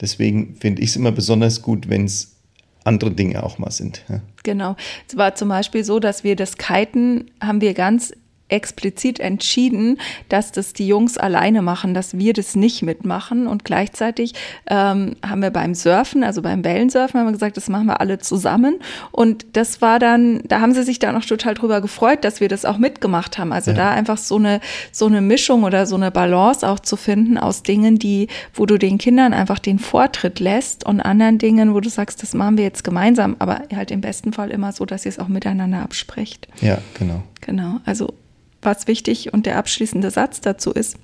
Deswegen 0.00 0.56
finde 0.60 0.82
ich 0.82 0.90
es 0.90 0.96
immer 0.96 1.12
besonders 1.12 1.62
gut, 1.62 1.88
wenn 1.88 2.04
es 2.04 2.36
andere 2.84 3.10
Dinge 3.10 3.42
auch 3.42 3.58
mal 3.58 3.70
sind. 3.70 4.02
Genau. 4.44 4.76
Es 5.08 5.16
war 5.16 5.34
zum 5.34 5.48
Beispiel 5.48 5.84
so, 5.84 5.98
dass 6.00 6.24
wir 6.24 6.36
das 6.36 6.56
Kiten 6.56 7.30
haben 7.40 7.60
wir 7.60 7.74
ganz 7.74 8.12
explizit 8.48 9.20
entschieden, 9.20 9.98
dass 10.28 10.52
das 10.52 10.72
die 10.72 10.86
Jungs 10.86 11.18
alleine 11.18 11.62
machen, 11.62 11.94
dass 11.94 12.18
wir 12.18 12.32
das 12.32 12.56
nicht 12.56 12.82
mitmachen. 12.82 13.46
Und 13.46 13.64
gleichzeitig 13.64 14.34
ähm, 14.68 15.16
haben 15.26 15.42
wir 15.42 15.50
beim 15.50 15.74
Surfen, 15.74 16.24
also 16.24 16.42
beim 16.42 16.64
Wellensurfen, 16.64 17.20
haben 17.20 17.26
wir 17.26 17.32
gesagt, 17.32 17.56
das 17.56 17.68
machen 17.68 17.86
wir 17.86 18.00
alle 18.00 18.18
zusammen. 18.18 18.80
Und 19.12 19.46
das 19.52 19.80
war 19.80 19.98
dann, 19.98 20.42
da 20.46 20.60
haben 20.60 20.72
sie 20.72 20.82
sich 20.82 20.98
dann 20.98 21.16
auch 21.16 21.24
total 21.24 21.54
drüber 21.54 21.80
gefreut, 21.80 22.24
dass 22.24 22.40
wir 22.40 22.48
das 22.48 22.64
auch 22.64 22.78
mitgemacht 22.78 23.38
haben. 23.38 23.52
Also 23.52 23.72
ja. 23.72 23.76
da 23.76 23.90
einfach 23.90 24.18
so 24.18 24.36
eine, 24.36 24.60
so 24.92 25.06
eine 25.06 25.20
Mischung 25.20 25.64
oder 25.64 25.86
so 25.86 25.96
eine 25.96 26.10
Balance 26.10 26.66
auch 26.68 26.80
zu 26.80 26.96
finden 26.96 27.38
aus 27.38 27.62
Dingen, 27.62 27.98
die, 27.98 28.28
wo 28.54 28.66
du 28.66 28.78
den 28.78 28.98
Kindern 28.98 29.34
einfach 29.34 29.58
den 29.58 29.78
Vortritt 29.78 30.40
lässt 30.40 30.84
und 30.84 31.00
anderen 31.00 31.38
Dingen, 31.38 31.74
wo 31.74 31.80
du 31.80 31.88
sagst, 31.88 32.22
das 32.22 32.34
machen 32.34 32.56
wir 32.56 32.64
jetzt 32.64 32.84
gemeinsam, 32.84 33.36
aber 33.38 33.62
halt 33.74 33.90
im 33.90 34.00
besten 34.00 34.32
Fall 34.32 34.50
immer 34.50 34.72
so, 34.72 34.86
dass 34.86 35.04
ihr 35.04 35.10
es 35.10 35.18
auch 35.18 35.28
miteinander 35.28 35.82
absprecht. 35.82 36.48
Ja, 36.60 36.78
genau. 36.98 37.22
Genau. 37.40 37.80
Also 37.84 38.14
was 38.62 38.86
wichtig 38.86 39.32
und 39.32 39.46
der 39.46 39.56
abschließende 39.56 40.10
Satz 40.10 40.40
dazu 40.40 40.72
ist, 40.72 40.96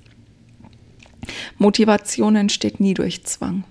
Motivation 1.57 2.35
entsteht 2.35 2.79
nie 2.79 2.93
durch 2.93 3.23
Zwang. 3.23 3.63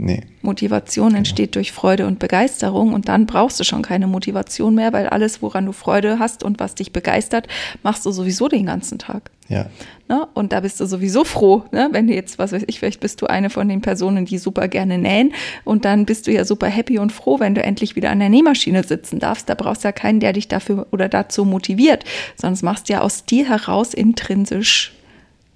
Nee. 0.00 0.22
Motivation 0.42 1.08
genau. 1.08 1.18
entsteht 1.18 1.56
durch 1.56 1.72
Freude 1.72 2.06
und 2.06 2.20
Begeisterung 2.20 2.92
und 2.92 3.08
dann 3.08 3.26
brauchst 3.26 3.58
du 3.58 3.64
schon 3.64 3.82
keine 3.82 4.06
Motivation 4.06 4.76
mehr, 4.76 4.92
weil 4.92 5.08
alles, 5.08 5.42
woran 5.42 5.66
du 5.66 5.72
Freude 5.72 6.20
hast 6.20 6.44
und 6.44 6.60
was 6.60 6.76
dich 6.76 6.92
begeistert, 6.92 7.48
machst 7.82 8.06
du 8.06 8.12
sowieso 8.12 8.46
den 8.46 8.64
ganzen 8.64 9.00
Tag. 9.00 9.32
Ja. 9.48 9.66
Ne? 10.08 10.28
Und 10.34 10.52
da 10.52 10.60
bist 10.60 10.78
du 10.78 10.86
sowieso 10.86 11.24
froh, 11.24 11.64
ne? 11.72 11.88
wenn 11.90 12.06
du 12.06 12.14
jetzt, 12.14 12.38
was 12.38 12.52
weiß 12.52 12.62
ich, 12.68 12.78
vielleicht 12.78 13.00
bist 13.00 13.20
du 13.22 13.26
eine 13.26 13.50
von 13.50 13.68
den 13.68 13.80
Personen, 13.80 14.24
die 14.24 14.38
super 14.38 14.68
gerne 14.68 14.98
nähen 14.98 15.32
und 15.64 15.84
dann 15.84 16.06
bist 16.06 16.28
du 16.28 16.32
ja 16.32 16.44
super 16.44 16.68
happy 16.68 17.00
und 17.00 17.10
froh, 17.10 17.40
wenn 17.40 17.56
du 17.56 17.62
endlich 17.64 17.96
wieder 17.96 18.10
an 18.10 18.20
der 18.20 18.28
Nähmaschine 18.28 18.84
sitzen 18.84 19.18
darfst. 19.18 19.48
Da 19.48 19.54
brauchst 19.56 19.82
du 19.82 19.88
ja 19.88 19.92
keinen, 19.92 20.20
der 20.20 20.32
dich 20.32 20.46
dafür 20.46 20.86
oder 20.92 21.08
dazu 21.08 21.44
motiviert, 21.44 22.04
sonst 22.40 22.62
machst 22.62 22.88
du 22.88 22.92
ja 22.92 23.00
aus 23.00 23.24
dir 23.24 23.48
heraus 23.48 23.94
intrinsisch 23.94 24.92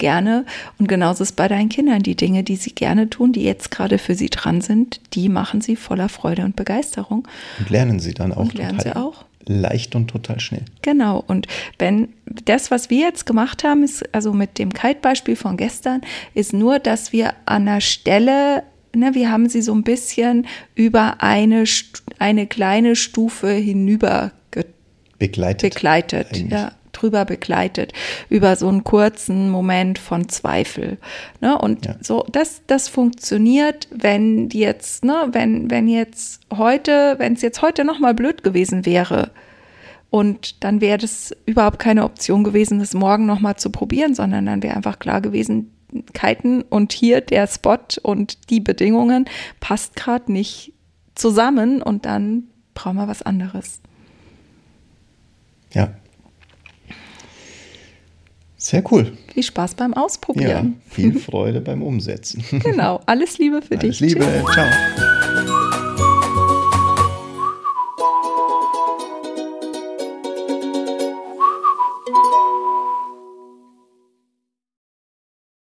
gerne. 0.02 0.44
Und 0.78 0.88
genauso 0.88 1.22
ist 1.22 1.30
es 1.30 1.36
bei 1.36 1.46
deinen 1.46 1.68
Kindern. 1.68 2.02
Die 2.02 2.16
Dinge, 2.16 2.42
die 2.42 2.56
sie 2.56 2.74
gerne 2.74 3.08
tun, 3.08 3.32
die 3.32 3.44
jetzt 3.44 3.70
gerade 3.70 3.98
für 3.98 4.16
sie 4.16 4.30
dran 4.30 4.60
sind, 4.60 5.00
die 5.14 5.28
machen 5.28 5.60
sie 5.60 5.76
voller 5.76 6.08
Freude 6.08 6.44
und 6.44 6.56
Begeisterung. 6.56 7.26
Und 7.60 7.70
lernen 7.70 8.00
sie 8.00 8.12
dann 8.12 8.32
auch. 8.32 8.40
Und 8.40 8.54
lernen 8.54 8.80
sie 8.80 8.94
auch. 8.96 9.24
Leicht 9.46 9.94
und 9.94 10.08
total 10.08 10.40
schnell. 10.40 10.64
Genau. 10.82 11.22
Und 11.24 11.46
wenn 11.78 12.08
das, 12.44 12.72
was 12.72 12.90
wir 12.90 12.98
jetzt 12.98 13.26
gemacht 13.26 13.62
haben, 13.62 13.84
ist, 13.84 14.02
also 14.12 14.32
mit 14.32 14.58
dem 14.58 14.72
Kite-Beispiel 14.74 15.36
von 15.36 15.56
gestern, 15.56 16.00
ist 16.34 16.52
nur, 16.52 16.80
dass 16.80 17.12
wir 17.12 17.34
an 17.46 17.66
der 17.66 17.80
Stelle 17.80 18.64
Ne, 18.94 19.14
wir 19.14 19.30
haben 19.30 19.48
sie 19.48 19.62
so 19.62 19.74
ein 19.74 19.84
bisschen 19.84 20.46
über 20.74 21.22
eine, 21.22 21.64
eine 22.18 22.46
kleine 22.46 22.94
Stufe 22.94 23.48
hinüber 23.50 24.32
begleitet. 25.18 25.72
begleitet 25.72 26.36
ja 26.50 26.72
drüber 27.02 27.24
begleitet, 27.24 27.92
über 28.28 28.56
so 28.56 28.68
einen 28.68 28.84
kurzen 28.84 29.50
Moment 29.50 29.98
von 29.98 30.28
Zweifel. 30.28 30.98
Ne? 31.40 31.58
Und 31.58 31.86
ja. 31.86 31.96
so, 32.00 32.24
das, 32.30 32.62
das 32.66 32.88
funktioniert, 32.88 33.88
wenn 33.90 34.48
jetzt, 34.50 35.04
ne, 35.04 35.28
wenn, 35.32 35.70
wenn 35.70 35.88
jetzt 35.88 36.40
heute, 36.56 37.16
wenn 37.18 37.34
es 37.34 37.42
jetzt 37.42 37.62
heute 37.62 37.84
nochmal 37.84 38.14
blöd 38.14 38.42
gewesen 38.42 38.86
wäre, 38.86 39.30
und 40.10 40.62
dann 40.62 40.82
wäre 40.82 40.98
das 40.98 41.34
überhaupt 41.46 41.78
keine 41.78 42.04
Option 42.04 42.44
gewesen, 42.44 42.80
das 42.80 42.92
morgen 42.92 43.24
nochmal 43.24 43.56
zu 43.56 43.70
probieren, 43.70 44.14
sondern 44.14 44.44
dann 44.44 44.62
wäre 44.62 44.76
einfach 44.76 44.98
klar 44.98 45.22
gewesen, 45.22 45.72
Kiten 46.12 46.60
und 46.60 46.92
hier 46.92 47.22
der 47.22 47.46
Spot 47.46 47.78
und 48.02 48.50
die 48.50 48.60
Bedingungen 48.60 49.24
passt 49.60 49.96
gerade 49.96 50.30
nicht 50.30 50.74
zusammen 51.14 51.80
und 51.80 52.04
dann 52.04 52.44
brauchen 52.74 52.96
wir 52.96 53.08
was 53.08 53.22
anderes. 53.22 53.80
Ja, 55.72 55.94
sehr 58.66 58.82
cool. 58.92 59.12
Viel 59.32 59.42
Spaß 59.42 59.74
beim 59.74 59.92
Ausprobieren. 59.94 60.76
Ja, 60.86 60.94
viel 60.94 61.18
Freude 61.18 61.60
beim 61.60 61.82
Umsetzen. 61.82 62.44
Genau. 62.62 63.00
Alles 63.06 63.38
Liebe 63.38 63.60
für 63.60 63.78
Alles 63.78 63.98
dich. 63.98 64.00
Liebe. 64.00 64.20
Tschüss. 64.24 64.54
Ciao. 64.54 65.51